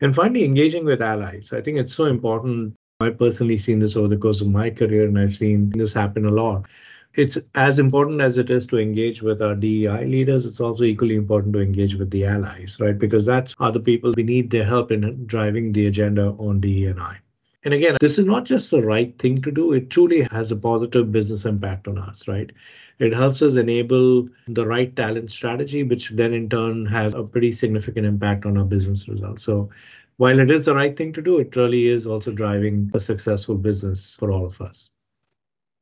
And 0.00 0.14
finally, 0.14 0.44
engaging 0.44 0.84
with 0.84 1.00
allies. 1.02 1.52
I 1.52 1.60
think 1.60 1.78
it's 1.78 1.94
so 1.94 2.04
important. 2.04 2.74
I've 3.00 3.18
personally 3.18 3.58
seen 3.58 3.78
this 3.78 3.96
over 3.96 4.08
the 4.08 4.16
course 4.16 4.40
of 4.40 4.48
my 4.48 4.70
career, 4.70 5.06
and 5.06 5.18
I've 5.18 5.36
seen 5.36 5.70
this 5.70 5.92
happen 5.92 6.24
a 6.24 6.30
lot. 6.30 6.66
It's 7.14 7.38
as 7.54 7.78
important 7.78 8.20
as 8.20 8.36
it 8.36 8.50
is 8.50 8.66
to 8.66 8.78
engage 8.78 9.22
with 9.22 9.40
our 9.40 9.54
DEI 9.54 10.04
leaders, 10.04 10.44
it's 10.44 10.60
also 10.60 10.84
equally 10.84 11.14
important 11.14 11.54
to 11.54 11.60
engage 11.60 11.94
with 11.94 12.10
the 12.10 12.26
allies, 12.26 12.76
right? 12.78 12.98
Because 12.98 13.24
that's 13.24 13.54
other 13.58 13.80
people 13.80 14.12
we 14.14 14.22
need 14.22 14.50
their 14.50 14.64
help 14.64 14.92
in 14.92 15.26
driving 15.26 15.72
the 15.72 15.86
agenda 15.86 16.32
on 16.38 16.60
DEI. 16.60 17.16
And 17.64 17.72
again, 17.72 17.96
this 18.00 18.18
is 18.18 18.26
not 18.26 18.44
just 18.44 18.70
the 18.70 18.82
right 18.82 19.18
thing 19.18 19.40
to 19.42 19.50
do, 19.50 19.72
it 19.72 19.88
truly 19.88 20.28
has 20.30 20.52
a 20.52 20.56
positive 20.56 21.10
business 21.10 21.46
impact 21.46 21.88
on 21.88 21.98
us, 21.98 22.28
right? 22.28 22.50
It 22.98 23.12
helps 23.12 23.42
us 23.42 23.56
enable 23.56 24.28
the 24.48 24.66
right 24.66 24.94
talent 24.96 25.30
strategy, 25.30 25.82
which 25.82 26.10
then 26.10 26.32
in 26.32 26.48
turn 26.48 26.86
has 26.86 27.12
a 27.14 27.22
pretty 27.22 27.52
significant 27.52 28.06
impact 28.06 28.46
on 28.46 28.56
our 28.56 28.64
business 28.64 29.06
results. 29.08 29.42
So 29.42 29.68
while 30.16 30.38
it 30.40 30.50
is 30.50 30.64
the 30.64 30.74
right 30.74 30.96
thing 30.96 31.12
to 31.12 31.22
do, 31.22 31.38
it 31.38 31.54
really 31.56 31.88
is 31.88 32.06
also 32.06 32.32
driving 32.32 32.90
a 32.94 33.00
successful 33.00 33.56
business 33.56 34.16
for 34.18 34.30
all 34.30 34.46
of 34.46 34.60
us. 34.62 34.90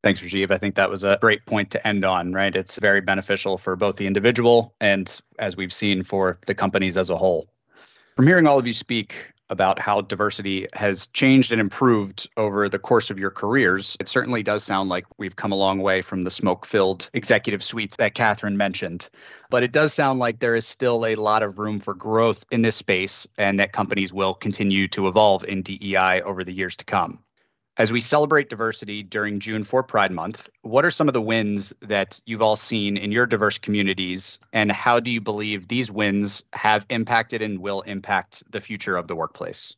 Thanks, 0.03 0.20
Rajiv. 0.20 0.50
I 0.50 0.59
think 0.59 0.74
that 0.74 0.90
was 0.90 1.05
a 1.05 1.16
great 1.20 1.46
point 1.46 1.70
to 1.70 1.87
end 1.87 2.05
on, 2.05 2.33
right? 2.33 2.55
It's 2.55 2.79
very 2.79 3.00
beneficial 3.00 3.57
for 3.57 3.74
both 3.74 3.96
the 3.96 4.07
individual 4.07 4.74
and, 4.81 5.20
as 5.38 5.57
we've 5.57 5.72
seen, 5.72 6.03
for 6.03 6.38
the 6.46 6.55
companies 6.55 6.96
as 6.96 7.11
a 7.11 7.16
whole. 7.16 7.48
From 8.16 8.27
hearing 8.27 8.46
all 8.46 8.59
of 8.59 8.66
you 8.66 8.72
speak, 8.72 9.33
about 9.54 9.78
how 9.78 10.00
diversity 10.00 10.66
has 10.72 11.06
changed 11.06 11.52
and 11.52 11.60
improved 11.60 12.28
over 12.36 12.68
the 12.68 12.78
course 12.78 13.08
of 13.08 13.20
your 13.20 13.30
careers, 13.30 13.96
it 14.00 14.08
certainly 14.08 14.42
does 14.42 14.64
sound 14.64 14.88
like 14.88 15.06
we've 15.16 15.36
come 15.36 15.52
a 15.52 15.56
long 15.56 15.78
way 15.78 16.02
from 16.02 16.24
the 16.24 16.30
smoke 16.30 16.66
filled 16.66 17.08
executive 17.14 17.62
suites 17.62 17.96
that 17.96 18.14
Katherine 18.14 18.56
mentioned. 18.56 19.08
But 19.50 19.62
it 19.62 19.70
does 19.70 19.94
sound 19.94 20.18
like 20.18 20.40
there 20.40 20.56
is 20.56 20.66
still 20.66 21.06
a 21.06 21.14
lot 21.14 21.44
of 21.44 21.60
room 21.60 21.78
for 21.78 21.94
growth 21.94 22.44
in 22.50 22.62
this 22.62 22.74
space 22.74 23.28
and 23.38 23.60
that 23.60 23.72
companies 23.72 24.12
will 24.12 24.34
continue 24.34 24.88
to 24.88 25.06
evolve 25.06 25.44
in 25.44 25.62
DEI 25.62 26.22
over 26.22 26.42
the 26.42 26.52
years 26.52 26.76
to 26.78 26.84
come. 26.84 27.22
As 27.76 27.90
we 27.90 27.98
celebrate 27.98 28.48
diversity 28.48 29.02
during 29.02 29.40
June 29.40 29.64
for 29.64 29.82
Pride 29.82 30.12
Month, 30.12 30.48
what 30.62 30.84
are 30.84 30.92
some 30.92 31.08
of 31.08 31.14
the 31.14 31.20
wins 31.20 31.74
that 31.80 32.20
you've 32.24 32.40
all 32.40 32.54
seen 32.54 32.96
in 32.96 33.10
your 33.10 33.26
diverse 33.26 33.58
communities, 33.58 34.38
and 34.52 34.70
how 34.70 35.00
do 35.00 35.10
you 35.10 35.20
believe 35.20 35.66
these 35.66 35.90
wins 35.90 36.44
have 36.52 36.87
impacted 36.88 37.42
and 37.42 37.58
will 37.58 37.80
impact 37.80 38.44
the 38.52 38.60
future 38.60 38.96
of 38.96 39.08
the 39.08 39.16
workplace? 39.16 39.74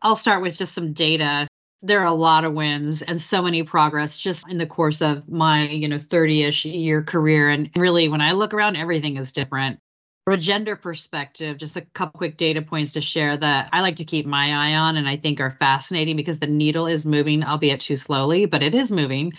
I'll 0.00 0.14
start 0.14 0.42
with 0.42 0.56
just 0.56 0.74
some 0.74 0.92
data. 0.92 1.48
There 1.82 2.00
are 2.00 2.06
a 2.06 2.14
lot 2.14 2.44
of 2.44 2.52
wins 2.52 3.02
and 3.02 3.20
so 3.20 3.42
many 3.42 3.64
progress 3.64 4.16
just 4.16 4.48
in 4.48 4.58
the 4.58 4.66
course 4.66 5.02
of 5.02 5.28
my, 5.28 5.68
you 5.68 5.88
know, 5.88 5.98
30-ish 5.98 6.66
year 6.66 7.02
career. 7.02 7.48
And 7.48 7.68
really, 7.74 8.08
when 8.08 8.20
I 8.20 8.30
look 8.30 8.54
around, 8.54 8.76
everything 8.76 9.16
is 9.16 9.32
different. 9.32 9.80
From 10.28 10.34
a 10.34 10.42
gender 10.42 10.76
perspective, 10.76 11.56
just 11.56 11.78
a 11.78 11.80
couple 11.80 12.18
quick 12.18 12.36
data 12.36 12.60
points 12.60 12.92
to 12.92 13.00
share 13.00 13.38
that 13.38 13.70
I 13.72 13.80
like 13.80 13.96
to 13.96 14.04
keep 14.04 14.26
my 14.26 14.52
eye 14.52 14.74
on 14.74 14.98
and 14.98 15.08
I 15.08 15.16
think 15.16 15.40
are 15.40 15.50
fascinating 15.50 16.16
because 16.16 16.38
the 16.38 16.46
needle 16.46 16.86
is 16.86 17.06
moving, 17.06 17.42
albeit 17.42 17.80
too 17.80 17.96
slowly, 17.96 18.44
but 18.44 18.62
it 18.62 18.74
is 18.74 18.90
moving. 18.90 19.32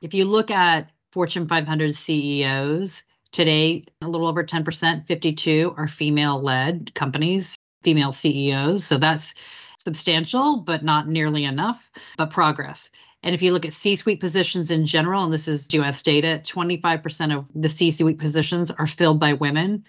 If 0.00 0.14
you 0.14 0.24
look 0.24 0.50
at 0.50 0.90
Fortune 1.12 1.46
500 1.46 1.94
CEOs, 1.94 3.04
today 3.30 3.84
a 4.00 4.08
little 4.08 4.26
over 4.26 4.42
10%, 4.42 5.06
52 5.06 5.74
are 5.76 5.86
female 5.86 6.42
led 6.42 6.92
companies, 6.94 7.54
female 7.84 8.10
CEOs. 8.10 8.84
So 8.84 8.98
that's 8.98 9.34
substantial, 9.78 10.56
but 10.56 10.82
not 10.82 11.06
nearly 11.06 11.44
enough, 11.44 11.88
but 12.16 12.30
progress. 12.30 12.90
And 13.22 13.32
if 13.32 13.42
you 13.42 13.52
look 13.52 13.64
at 13.64 13.72
C 13.72 13.94
suite 13.94 14.18
positions 14.18 14.72
in 14.72 14.86
general, 14.86 15.22
and 15.22 15.32
this 15.32 15.46
is 15.46 15.72
US 15.74 16.02
data, 16.02 16.40
25% 16.42 17.32
of 17.32 17.46
the 17.54 17.68
C 17.68 17.92
suite 17.92 18.18
positions 18.18 18.72
are 18.72 18.88
filled 18.88 19.20
by 19.20 19.34
women, 19.34 19.84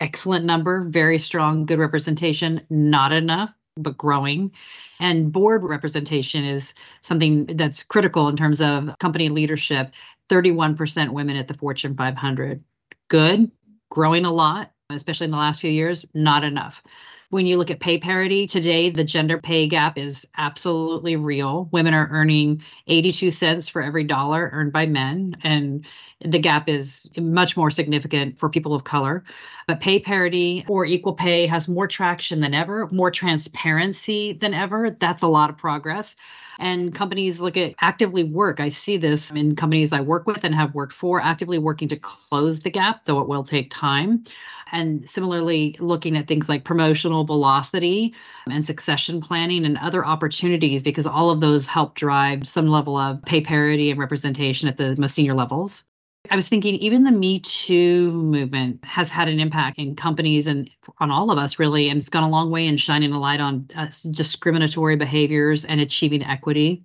excellent 0.00 0.44
number, 0.44 0.82
very 0.82 1.18
strong, 1.18 1.64
good 1.64 1.78
representation, 1.78 2.60
not 2.70 3.12
enough, 3.12 3.54
but 3.76 3.96
growing. 3.96 4.52
And 5.00 5.32
board 5.32 5.64
representation 5.64 6.44
is 6.44 6.74
something 7.00 7.46
that's 7.46 7.82
critical 7.82 8.28
in 8.28 8.36
terms 8.36 8.60
of 8.60 8.96
company 8.98 9.28
leadership 9.28 9.92
31% 10.28 11.10
women 11.10 11.36
at 11.36 11.48
the 11.48 11.54
Fortune 11.54 11.96
500. 11.96 12.62
Good, 13.08 13.50
growing 13.90 14.24
a 14.24 14.32
lot, 14.32 14.70
especially 14.90 15.26
in 15.26 15.30
the 15.30 15.38
last 15.38 15.60
few 15.60 15.70
years, 15.70 16.04
not 16.14 16.44
enough. 16.44 16.82
When 17.30 17.46
you 17.46 17.56
look 17.56 17.70
at 17.70 17.80
pay 17.80 17.98
parity 17.98 18.46
today, 18.46 18.90
the 18.90 19.04
gender 19.04 19.38
pay 19.38 19.66
gap 19.66 19.96
is 19.96 20.26
absolutely 20.36 21.16
real. 21.16 21.68
Women 21.72 21.94
are 21.94 22.08
earning 22.10 22.62
82 22.88 23.30
cents 23.30 23.70
for 23.70 23.80
every 23.80 24.04
dollar 24.04 24.50
earned 24.52 24.72
by 24.72 24.84
men, 24.84 25.36
and 25.42 25.86
the 26.24 26.38
gap 26.38 26.68
is 26.68 27.08
much 27.18 27.56
more 27.56 27.70
significant 27.70 28.38
for 28.38 28.48
people 28.48 28.74
of 28.74 28.84
color. 28.84 29.24
But 29.66 29.80
pay 29.80 30.00
parity 30.00 30.64
or 30.68 30.84
equal 30.84 31.14
pay 31.14 31.46
has 31.46 31.68
more 31.68 31.86
traction 31.86 32.40
than 32.40 32.54
ever, 32.54 32.88
more 32.90 33.10
transparency 33.10 34.32
than 34.32 34.54
ever. 34.54 34.90
That's 34.90 35.22
a 35.22 35.28
lot 35.28 35.50
of 35.50 35.58
progress 35.58 36.16
and 36.58 36.94
companies 36.94 37.40
look 37.40 37.56
at 37.56 37.74
actively 37.80 38.24
work. 38.24 38.60
I 38.60 38.68
see 38.68 38.96
this 38.96 39.30
in 39.32 39.56
companies 39.56 39.92
I 39.92 40.00
work 40.00 40.26
with 40.26 40.44
and 40.44 40.54
have 40.54 40.74
worked 40.74 40.92
for, 40.92 41.20
actively 41.20 41.58
working 41.58 41.88
to 41.88 41.96
close 41.96 42.60
the 42.60 42.70
gap, 42.70 43.04
though 43.04 43.20
it 43.20 43.28
will 43.28 43.42
take 43.42 43.70
time. 43.70 44.24
And 44.70 45.08
similarly, 45.08 45.76
looking 45.80 46.16
at 46.16 46.26
things 46.26 46.48
like 46.48 46.64
promotional 46.64 47.24
velocity 47.24 48.14
and 48.48 48.64
succession 48.64 49.20
planning 49.20 49.66
and 49.66 49.76
other 49.78 50.06
opportunities, 50.06 50.82
because 50.82 51.06
all 51.06 51.30
of 51.30 51.40
those 51.40 51.66
help 51.66 51.94
drive 51.94 52.46
some 52.46 52.68
level 52.68 52.96
of 52.96 53.22
pay 53.24 53.40
parity 53.40 53.90
and 53.90 53.98
representation 53.98 54.68
at 54.68 54.76
the 54.76 54.96
most 54.98 55.14
senior 55.14 55.34
levels. 55.34 55.84
I 56.30 56.36
was 56.36 56.48
thinking 56.48 56.76
even 56.76 57.04
the 57.04 57.10
Me 57.10 57.40
Too 57.40 58.10
movement 58.12 58.84
has 58.84 59.10
had 59.10 59.28
an 59.28 59.40
impact 59.40 59.78
in 59.78 59.96
companies 59.96 60.46
and 60.46 60.70
on 60.98 61.10
all 61.10 61.30
of 61.30 61.38
us, 61.38 61.58
really. 61.58 61.88
And 61.88 61.98
it's 61.98 62.08
gone 62.08 62.22
a 62.22 62.28
long 62.30 62.50
way 62.50 62.66
in 62.66 62.76
shining 62.76 63.12
a 63.12 63.18
light 63.18 63.40
on 63.40 63.66
uh, 63.76 63.88
discriminatory 64.10 64.96
behaviors 64.96 65.64
and 65.64 65.80
achieving 65.80 66.22
equity. 66.22 66.84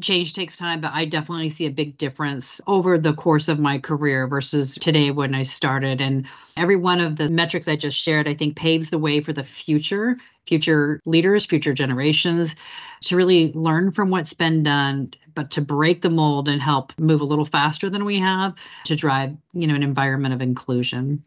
Change 0.00 0.32
takes 0.32 0.56
time, 0.56 0.80
but 0.80 0.92
I 0.94 1.04
definitely 1.04 1.50
see 1.50 1.66
a 1.66 1.70
big 1.70 1.98
difference 1.98 2.60
over 2.66 2.96
the 2.96 3.12
course 3.12 3.48
of 3.48 3.58
my 3.58 3.78
career 3.78 4.26
versus 4.26 4.76
today 4.76 5.10
when 5.10 5.34
I 5.34 5.42
started. 5.42 6.00
And 6.00 6.26
every 6.56 6.76
one 6.76 6.98
of 6.98 7.16
the 7.16 7.28
metrics 7.28 7.68
I 7.68 7.76
just 7.76 7.98
shared, 7.98 8.26
I 8.26 8.32
think, 8.32 8.56
paves 8.56 8.88
the 8.88 8.98
way 8.98 9.20
for 9.20 9.34
the 9.34 9.44
future, 9.44 10.16
future 10.46 11.00
leaders, 11.04 11.44
future 11.44 11.74
generations 11.74 12.56
to 13.02 13.16
really 13.16 13.52
learn 13.52 13.90
from 13.90 14.08
what's 14.08 14.32
been 14.32 14.62
done 14.62 15.12
but 15.34 15.50
to 15.50 15.60
break 15.60 16.02
the 16.02 16.10
mold 16.10 16.48
and 16.48 16.60
help 16.60 16.98
move 16.98 17.20
a 17.20 17.24
little 17.24 17.44
faster 17.44 17.88
than 17.88 18.04
we 18.04 18.18
have 18.18 18.54
to 18.84 18.96
drive, 18.96 19.36
you 19.52 19.66
know, 19.66 19.74
an 19.74 19.82
environment 19.82 20.34
of 20.34 20.42
inclusion. 20.42 21.22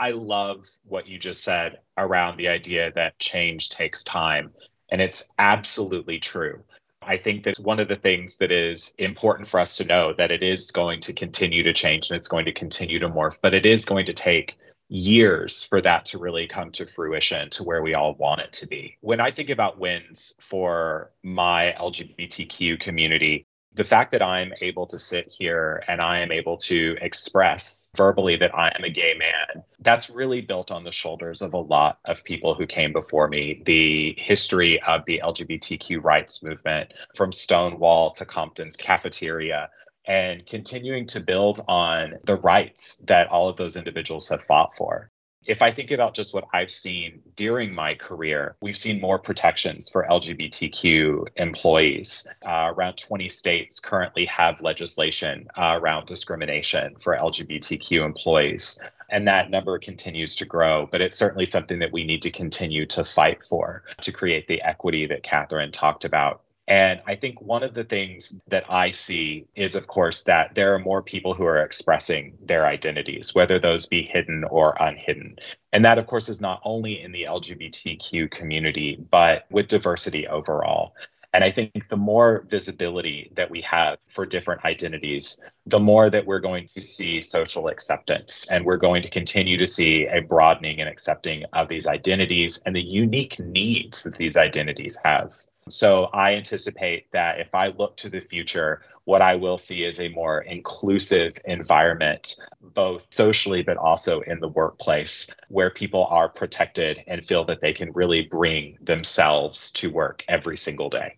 I 0.00 0.10
love 0.10 0.66
what 0.84 1.06
you 1.06 1.18
just 1.18 1.44
said 1.44 1.78
around 1.96 2.36
the 2.36 2.48
idea 2.48 2.92
that 2.92 3.18
change 3.18 3.70
takes 3.70 4.02
time. 4.02 4.52
And 4.90 5.00
it's 5.00 5.24
absolutely 5.38 6.18
true. 6.18 6.62
I 7.06 7.16
think 7.16 7.44
that's 7.44 7.60
one 7.60 7.80
of 7.80 7.88
the 7.88 7.96
things 7.96 8.38
that 8.38 8.50
is 8.50 8.94
important 8.98 9.48
for 9.48 9.60
us 9.60 9.76
to 9.76 9.84
know 9.84 10.12
that 10.14 10.30
it 10.30 10.42
is 10.42 10.70
going 10.70 11.00
to 11.02 11.12
continue 11.12 11.62
to 11.62 11.72
change 11.72 12.10
and 12.10 12.16
it's 12.16 12.28
going 12.28 12.46
to 12.46 12.52
continue 12.52 12.98
to 12.98 13.08
morph, 13.08 13.38
but 13.42 13.54
it 13.54 13.66
is 13.66 13.84
going 13.84 14.06
to 14.06 14.12
take 14.12 14.58
years 14.88 15.64
for 15.64 15.80
that 15.80 16.04
to 16.06 16.18
really 16.18 16.46
come 16.46 16.70
to 16.70 16.86
fruition 16.86 17.50
to 17.50 17.64
where 17.64 17.82
we 17.82 17.94
all 17.94 18.14
want 18.14 18.40
it 18.40 18.52
to 18.52 18.66
be. 18.66 18.96
When 19.00 19.20
I 19.20 19.30
think 19.30 19.50
about 19.50 19.78
wins 19.78 20.34
for 20.40 21.10
my 21.22 21.74
LGBTQ 21.78 22.80
community, 22.80 23.46
the 23.74 23.84
fact 23.84 24.12
that 24.12 24.22
I'm 24.22 24.52
able 24.60 24.86
to 24.86 24.98
sit 24.98 25.28
here 25.28 25.82
and 25.88 26.00
I 26.00 26.20
am 26.20 26.30
able 26.30 26.56
to 26.58 26.96
express 27.00 27.90
verbally 27.96 28.36
that 28.36 28.54
I 28.54 28.68
am 28.68 28.84
a 28.84 28.90
gay 28.90 29.14
man, 29.18 29.64
that's 29.80 30.08
really 30.08 30.40
built 30.40 30.70
on 30.70 30.84
the 30.84 30.92
shoulders 30.92 31.42
of 31.42 31.54
a 31.54 31.58
lot 31.58 31.98
of 32.04 32.24
people 32.24 32.54
who 32.54 32.66
came 32.66 32.92
before 32.92 33.28
me. 33.28 33.62
The 33.64 34.14
history 34.16 34.80
of 34.82 35.04
the 35.06 35.20
LGBTQ 35.24 36.02
rights 36.02 36.42
movement 36.42 36.94
from 37.14 37.32
Stonewall 37.32 38.12
to 38.12 38.24
Compton's 38.24 38.76
cafeteria 38.76 39.70
and 40.06 40.46
continuing 40.46 41.06
to 41.08 41.20
build 41.20 41.64
on 41.66 42.14
the 42.24 42.36
rights 42.36 42.98
that 43.06 43.28
all 43.28 43.48
of 43.48 43.56
those 43.56 43.76
individuals 43.76 44.28
have 44.28 44.44
fought 44.44 44.76
for. 44.76 45.10
If 45.46 45.60
I 45.60 45.70
think 45.72 45.90
about 45.90 46.14
just 46.14 46.32
what 46.32 46.44
I've 46.54 46.70
seen 46.70 47.20
during 47.36 47.74
my 47.74 47.94
career, 47.94 48.56
we've 48.62 48.76
seen 48.76 49.00
more 49.00 49.18
protections 49.18 49.90
for 49.90 50.06
LGBTQ 50.08 51.26
employees. 51.36 52.26
Uh, 52.46 52.72
around 52.74 52.96
20 52.96 53.28
states 53.28 53.78
currently 53.78 54.24
have 54.26 54.62
legislation 54.62 55.48
uh, 55.56 55.78
around 55.80 56.06
discrimination 56.06 56.96
for 57.02 57.16
LGBTQ 57.16 58.04
employees. 58.04 58.78
And 59.10 59.28
that 59.28 59.50
number 59.50 59.78
continues 59.78 60.34
to 60.36 60.46
grow, 60.46 60.88
but 60.90 61.02
it's 61.02 61.16
certainly 61.16 61.46
something 61.46 61.78
that 61.80 61.92
we 61.92 62.04
need 62.04 62.22
to 62.22 62.30
continue 62.30 62.86
to 62.86 63.04
fight 63.04 63.44
for 63.44 63.84
to 64.00 64.12
create 64.12 64.48
the 64.48 64.62
equity 64.62 65.06
that 65.06 65.22
Katherine 65.22 65.72
talked 65.72 66.06
about 66.06 66.43
and 66.66 67.02
I 67.06 67.14
think 67.14 67.42
one 67.42 67.62
of 67.62 67.74
the 67.74 67.84
things 67.84 68.40
that 68.48 68.64
I 68.70 68.90
see 68.90 69.46
is, 69.54 69.74
of 69.74 69.86
course, 69.86 70.22
that 70.22 70.54
there 70.54 70.74
are 70.74 70.78
more 70.78 71.02
people 71.02 71.34
who 71.34 71.44
are 71.44 71.62
expressing 71.62 72.38
their 72.40 72.64
identities, 72.64 73.34
whether 73.34 73.58
those 73.58 73.84
be 73.84 74.02
hidden 74.02 74.44
or 74.44 74.74
unhidden. 74.80 75.36
And 75.72 75.84
that, 75.84 75.98
of 75.98 76.06
course, 76.06 76.30
is 76.30 76.40
not 76.40 76.62
only 76.64 77.02
in 77.02 77.12
the 77.12 77.24
LGBTQ 77.24 78.30
community, 78.30 78.96
but 79.10 79.44
with 79.50 79.68
diversity 79.68 80.26
overall. 80.26 80.94
And 81.34 81.44
I 81.44 81.50
think 81.50 81.88
the 81.88 81.96
more 81.98 82.46
visibility 82.48 83.30
that 83.34 83.50
we 83.50 83.60
have 83.62 83.98
for 84.08 84.24
different 84.24 84.64
identities, 84.64 85.42
the 85.66 85.80
more 85.80 86.08
that 86.08 86.24
we're 86.24 86.38
going 86.38 86.68
to 86.76 86.82
see 86.82 87.20
social 87.20 87.68
acceptance. 87.68 88.46
And 88.50 88.64
we're 88.64 88.78
going 88.78 89.02
to 89.02 89.10
continue 89.10 89.58
to 89.58 89.66
see 89.66 90.06
a 90.06 90.20
broadening 90.22 90.80
and 90.80 90.88
accepting 90.88 91.44
of 91.52 91.68
these 91.68 91.86
identities 91.86 92.58
and 92.64 92.74
the 92.74 92.80
unique 92.80 93.38
needs 93.38 94.04
that 94.04 94.14
these 94.14 94.36
identities 94.38 94.96
have. 95.04 95.34
So 95.68 96.04
I 96.12 96.34
anticipate 96.34 97.10
that 97.12 97.40
if 97.40 97.54
I 97.54 97.68
look 97.68 97.96
to 97.98 98.10
the 98.10 98.20
future, 98.20 98.82
what 99.04 99.22
I 99.22 99.36
will 99.36 99.58
see 99.58 99.84
is 99.84 99.98
a 99.98 100.08
more 100.08 100.42
inclusive 100.42 101.32
environment, 101.46 102.36
both 102.60 103.02
socially 103.10 103.62
but 103.62 103.78
also 103.78 104.20
in 104.22 104.40
the 104.40 104.48
workplace, 104.48 105.26
where 105.48 105.70
people 105.70 106.06
are 106.06 106.28
protected 106.28 107.02
and 107.06 107.26
feel 107.26 107.44
that 107.46 107.60
they 107.60 107.72
can 107.72 107.92
really 107.92 108.22
bring 108.22 108.76
themselves 108.80 109.70
to 109.72 109.90
work 109.90 110.24
every 110.28 110.56
single 110.56 110.90
day. 110.90 111.16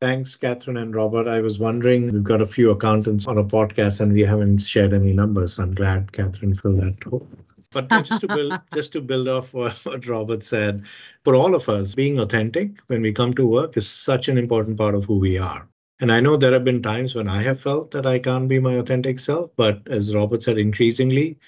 Thanks, 0.00 0.36
Katherine 0.36 0.76
and 0.76 0.94
Robert. 0.94 1.26
I 1.26 1.40
was 1.40 1.58
wondering, 1.58 2.12
we've 2.12 2.22
got 2.22 2.40
a 2.40 2.46
few 2.46 2.70
accountants 2.70 3.26
on 3.26 3.38
a 3.38 3.44
podcast 3.44 4.00
and 4.00 4.12
we 4.12 4.22
haven't 4.22 4.58
shared 4.58 4.92
any 4.92 5.12
numbers. 5.12 5.58
I'm 5.58 5.74
glad 5.74 6.12
Katherine 6.12 6.54
filled 6.54 6.80
that 6.80 7.00
too 7.00 7.26
but 7.74 7.88
just 8.04 8.20
to 8.22 8.28
build 8.28 8.58
just 8.74 8.92
to 8.92 9.02
build 9.02 9.28
off 9.28 9.52
what 9.52 10.06
Robert 10.06 10.42
said, 10.42 10.84
for 11.24 11.34
all 11.34 11.54
of 11.54 11.68
us, 11.68 11.94
being 11.94 12.18
authentic 12.18 12.78
when 12.86 13.02
we 13.02 13.12
come 13.12 13.34
to 13.34 13.46
work 13.46 13.76
is 13.76 13.88
such 13.88 14.28
an 14.28 14.38
important 14.38 14.78
part 14.78 14.94
of 14.94 15.04
who 15.04 15.18
we 15.18 15.36
are. 15.36 15.68
And 16.00 16.10
I 16.10 16.20
know 16.20 16.36
there 16.36 16.52
have 16.52 16.64
been 16.64 16.82
times 16.82 17.14
when 17.14 17.28
I 17.28 17.42
have 17.42 17.60
felt 17.60 17.90
that 17.90 18.06
I 18.06 18.18
can't 18.18 18.48
be 18.48 18.58
my 18.58 18.74
authentic 18.74 19.18
self, 19.18 19.50
but 19.56 19.80
as 19.86 20.14
Robert 20.14 20.42
said, 20.42 20.58
increasingly, 20.58 21.38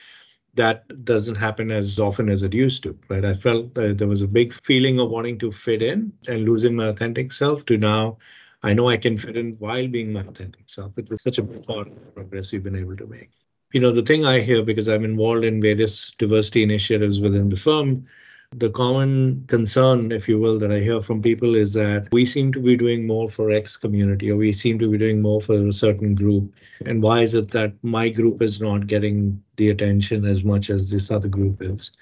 that 0.57 1.05
doesn't 1.05 1.37
happen 1.37 1.71
as 1.71 1.99
often 1.99 2.29
as 2.29 2.42
it 2.42 2.53
used 2.53 2.83
to, 2.83 2.99
right? 3.09 3.25
I 3.25 3.35
felt 3.35 3.75
there 3.75 4.09
was 4.09 4.23
a 4.23 4.29
big 4.29 4.55
feeling 4.64 4.99
of 5.01 5.11
wanting 5.11 5.38
to 5.38 5.53
fit 5.53 5.83
in 5.83 6.12
and 6.29 6.45
losing 6.45 6.75
my 6.75 6.88
authentic 6.88 7.33
self 7.33 7.64
to 7.66 7.77
now 7.77 8.19
I 8.62 8.73
know 8.73 8.88
I 8.88 8.97
can 8.97 9.16
fit 9.16 9.37
in 9.37 9.53
while 9.59 9.87
being 9.87 10.12
my 10.12 10.21
authentic 10.21 10.69
self. 10.69 10.99
It 10.99 11.09
was 11.09 11.23
such 11.23 11.38
a 11.38 11.42
big 11.42 11.64
part 11.64 11.88
of 11.88 12.14
progress 12.14 12.51
we've 12.51 12.64
been 12.64 12.75
able 12.75 12.97
to 12.97 13.07
make 13.07 13.31
you 13.73 13.81
know, 13.81 13.92
the 13.92 14.03
thing 14.03 14.25
I 14.25 14.40
hear 14.40 14.62
because 14.62 14.88
I'm 14.88 15.05
involved 15.05 15.45
in 15.45 15.61
various 15.61 16.12
diversity 16.12 16.62
initiatives 16.62 17.21
within 17.21 17.49
the 17.49 17.57
firm, 17.57 18.07
the 18.53 18.71
common 18.71 19.45
concern, 19.49 20.13
if 20.13 20.29
you 20.29 20.39
will, 20.39 20.59
that 20.59 20.73
I 20.73 20.81
hear 20.81 21.01
from 21.01 21.23
people 21.23 21.55
is 21.55 21.73
that 21.75 22.09
we 22.13 22.25
seem 22.25 22.53
to 22.53 22.61
be 22.61 22.77
doing 22.77 23.07
more 23.07 23.29
for 23.29 23.51
X 23.51 23.77
community 23.77 24.31
or 24.31 24.37
we 24.37 24.53
seem 24.53 24.79
to 24.79 24.91
be 24.91 24.99
doing 24.99 25.21
more 25.21 25.41
for 25.43 25.55
a 25.55 25.73
certain 25.73 26.15
group. 26.15 26.53
And 26.85 27.03
why 27.03 27.23
is 27.23 27.35
it 27.35 27.51
that 27.51 27.73
my 27.83 28.09
group 28.09 28.43
is 28.43 28.61
not 28.61 28.87
getting 28.87 29.43
the 29.57 29.71
attention 29.71 30.25
as 30.25 30.45
much 30.45 30.71
as 30.71 30.91
this 30.91 31.11
other 31.11 31.29
group 31.29 31.61
is? 31.61 31.93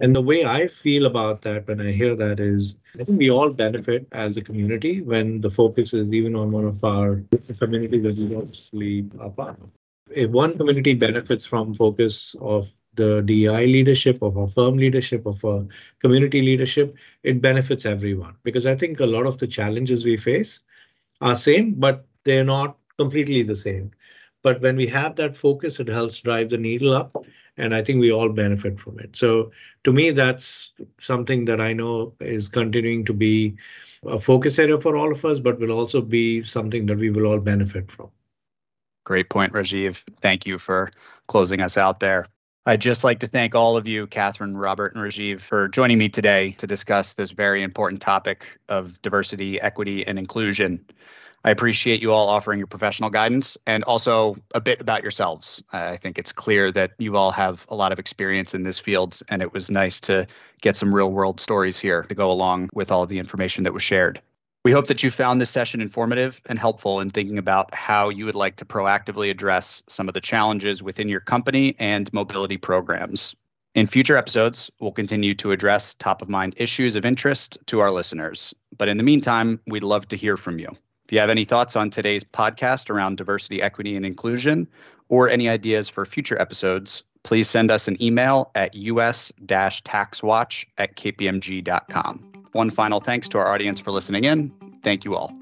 And 0.00 0.14
the 0.14 0.22
way 0.22 0.44
I 0.44 0.68
feel 0.68 1.06
about 1.06 1.42
that 1.42 1.66
when 1.66 1.80
I 1.80 1.90
hear 1.90 2.14
that 2.14 2.38
is, 2.38 2.76
I 2.98 3.04
think 3.04 3.18
we 3.18 3.30
all 3.30 3.50
benefit 3.50 4.06
as 4.12 4.36
a 4.36 4.42
community 4.42 5.00
when 5.00 5.40
the 5.40 5.50
focus 5.50 5.92
is 5.92 6.12
even 6.12 6.36
on 6.36 6.52
one 6.52 6.64
of 6.64 6.82
our 6.84 7.24
communities 7.58 8.02
that 8.04 8.16
we 8.16 8.36
obviously 8.36 9.10
are 9.18 9.30
part 9.30 9.60
of 9.60 9.70
if 10.10 10.30
one 10.30 10.56
community 10.56 10.94
benefits 10.94 11.46
from 11.46 11.74
focus 11.74 12.34
of 12.40 12.68
the 13.00 13.22
DEI 13.22 13.66
leadership, 13.66 14.22
of 14.22 14.36
our 14.36 14.48
firm 14.48 14.76
leadership, 14.76 15.26
of 15.26 15.44
our 15.44 15.66
community 16.00 16.42
leadership, 16.42 16.94
it 17.22 17.40
benefits 17.40 17.86
everyone. 17.86 18.34
Because 18.42 18.66
I 18.66 18.74
think 18.76 19.00
a 19.00 19.12
lot 19.16 19.26
of 19.26 19.38
the 19.38 19.46
challenges 19.46 20.04
we 20.04 20.16
face 20.16 20.60
are 21.20 21.34
same, 21.34 21.74
but 21.86 22.04
they're 22.24 22.50
not 22.56 22.76
completely 22.98 23.42
the 23.42 23.56
same. 23.56 23.90
But 24.42 24.60
when 24.60 24.76
we 24.76 24.86
have 24.88 25.16
that 25.16 25.36
focus, 25.36 25.80
it 25.80 25.88
helps 25.88 26.20
drive 26.20 26.50
the 26.50 26.58
needle 26.58 26.94
up, 26.94 27.24
and 27.56 27.74
I 27.74 27.82
think 27.84 28.00
we 28.00 28.12
all 28.12 28.28
benefit 28.28 28.78
from 28.80 28.98
it. 28.98 29.16
So 29.16 29.50
to 29.84 29.92
me, 29.92 30.10
that's 30.10 30.72
something 30.98 31.44
that 31.46 31.60
I 31.60 31.72
know 31.72 32.14
is 32.20 32.48
continuing 32.48 33.04
to 33.06 33.12
be 33.12 33.56
a 34.06 34.20
focus 34.20 34.58
area 34.58 34.80
for 34.80 34.96
all 34.96 35.12
of 35.12 35.24
us, 35.24 35.38
but 35.38 35.60
will 35.60 35.72
also 35.72 36.00
be 36.00 36.42
something 36.42 36.86
that 36.86 36.98
we 36.98 37.10
will 37.10 37.26
all 37.26 37.40
benefit 37.40 37.90
from. 37.90 38.10
Great 39.04 39.28
point, 39.28 39.52
Rajiv. 39.52 40.02
Thank 40.20 40.46
you 40.46 40.58
for 40.58 40.90
closing 41.26 41.60
us 41.60 41.76
out 41.76 42.00
there. 42.00 42.26
I'd 42.70 42.80
just 42.80 43.02
like 43.02 43.18
to 43.18 43.26
thank 43.26 43.56
all 43.56 43.76
of 43.76 43.88
you, 43.88 44.06
Katherine, 44.06 44.56
Robert, 44.56 44.94
and 44.94 45.02
Rajiv, 45.02 45.40
for 45.40 45.66
joining 45.66 45.98
me 45.98 46.08
today 46.08 46.52
to 46.58 46.68
discuss 46.68 47.14
this 47.14 47.32
very 47.32 47.64
important 47.64 48.00
topic 48.00 48.46
of 48.68 49.02
diversity, 49.02 49.60
equity, 49.60 50.06
and 50.06 50.20
inclusion. 50.20 50.86
I 51.44 51.50
appreciate 51.50 52.00
you 52.00 52.12
all 52.12 52.28
offering 52.28 52.60
your 52.60 52.68
professional 52.68 53.10
guidance 53.10 53.58
and 53.66 53.82
also 53.82 54.36
a 54.54 54.60
bit 54.60 54.80
about 54.80 55.02
yourselves. 55.02 55.60
I 55.72 55.96
think 55.96 56.16
it's 56.16 56.30
clear 56.30 56.70
that 56.70 56.92
you 56.98 57.16
all 57.16 57.32
have 57.32 57.66
a 57.68 57.74
lot 57.74 57.90
of 57.90 57.98
experience 57.98 58.54
in 58.54 58.62
this 58.62 58.78
field, 58.78 59.18
and 59.28 59.42
it 59.42 59.52
was 59.52 59.68
nice 59.68 60.02
to 60.02 60.28
get 60.60 60.76
some 60.76 60.94
real 60.94 61.10
world 61.10 61.40
stories 61.40 61.80
here 61.80 62.04
to 62.04 62.14
go 62.14 62.30
along 62.30 62.68
with 62.72 62.92
all 62.92 63.04
the 63.04 63.18
information 63.18 63.64
that 63.64 63.72
was 63.72 63.82
shared. 63.82 64.22
We 64.62 64.72
hope 64.72 64.88
that 64.88 65.02
you 65.02 65.10
found 65.10 65.40
this 65.40 65.48
session 65.48 65.80
informative 65.80 66.38
and 66.44 66.58
helpful 66.58 67.00
in 67.00 67.08
thinking 67.08 67.38
about 67.38 67.74
how 67.74 68.10
you 68.10 68.26
would 68.26 68.34
like 68.34 68.56
to 68.56 68.66
proactively 68.66 69.30
address 69.30 69.82
some 69.88 70.06
of 70.06 70.12
the 70.12 70.20
challenges 70.20 70.82
within 70.82 71.08
your 71.08 71.20
company 71.20 71.74
and 71.78 72.12
mobility 72.12 72.58
programs. 72.58 73.34
In 73.74 73.86
future 73.86 74.18
episodes, 74.18 74.70
we'll 74.78 74.92
continue 74.92 75.32
to 75.36 75.52
address 75.52 75.94
top 75.94 76.20
of 76.20 76.28
mind 76.28 76.54
issues 76.58 76.94
of 76.94 77.06
interest 77.06 77.56
to 77.66 77.80
our 77.80 77.90
listeners. 77.90 78.52
But 78.76 78.88
in 78.88 78.98
the 78.98 79.02
meantime, 79.02 79.60
we'd 79.66 79.82
love 79.82 80.08
to 80.08 80.16
hear 80.16 80.36
from 80.36 80.58
you. 80.58 80.68
If 81.06 81.12
you 81.12 81.20
have 81.20 81.30
any 81.30 81.46
thoughts 81.46 81.74
on 81.74 81.88
today's 81.88 82.22
podcast 82.22 82.90
around 82.90 83.16
diversity, 83.16 83.62
equity, 83.62 83.96
and 83.96 84.04
inclusion, 84.04 84.68
or 85.08 85.30
any 85.30 85.48
ideas 85.48 85.88
for 85.88 86.04
future 86.04 86.38
episodes, 86.38 87.02
please 87.22 87.48
send 87.48 87.70
us 87.70 87.88
an 87.88 88.00
email 88.02 88.50
at 88.54 88.74
us 88.74 89.32
taxwatch 89.40 90.66
at 90.76 90.96
kpmg.com. 90.96 92.29
One 92.52 92.70
final 92.70 93.00
thanks 93.00 93.28
to 93.30 93.38
our 93.38 93.52
audience 93.52 93.80
for 93.80 93.92
listening 93.92 94.24
in. 94.24 94.50
Thank 94.82 95.04
you 95.04 95.14
all. 95.14 95.39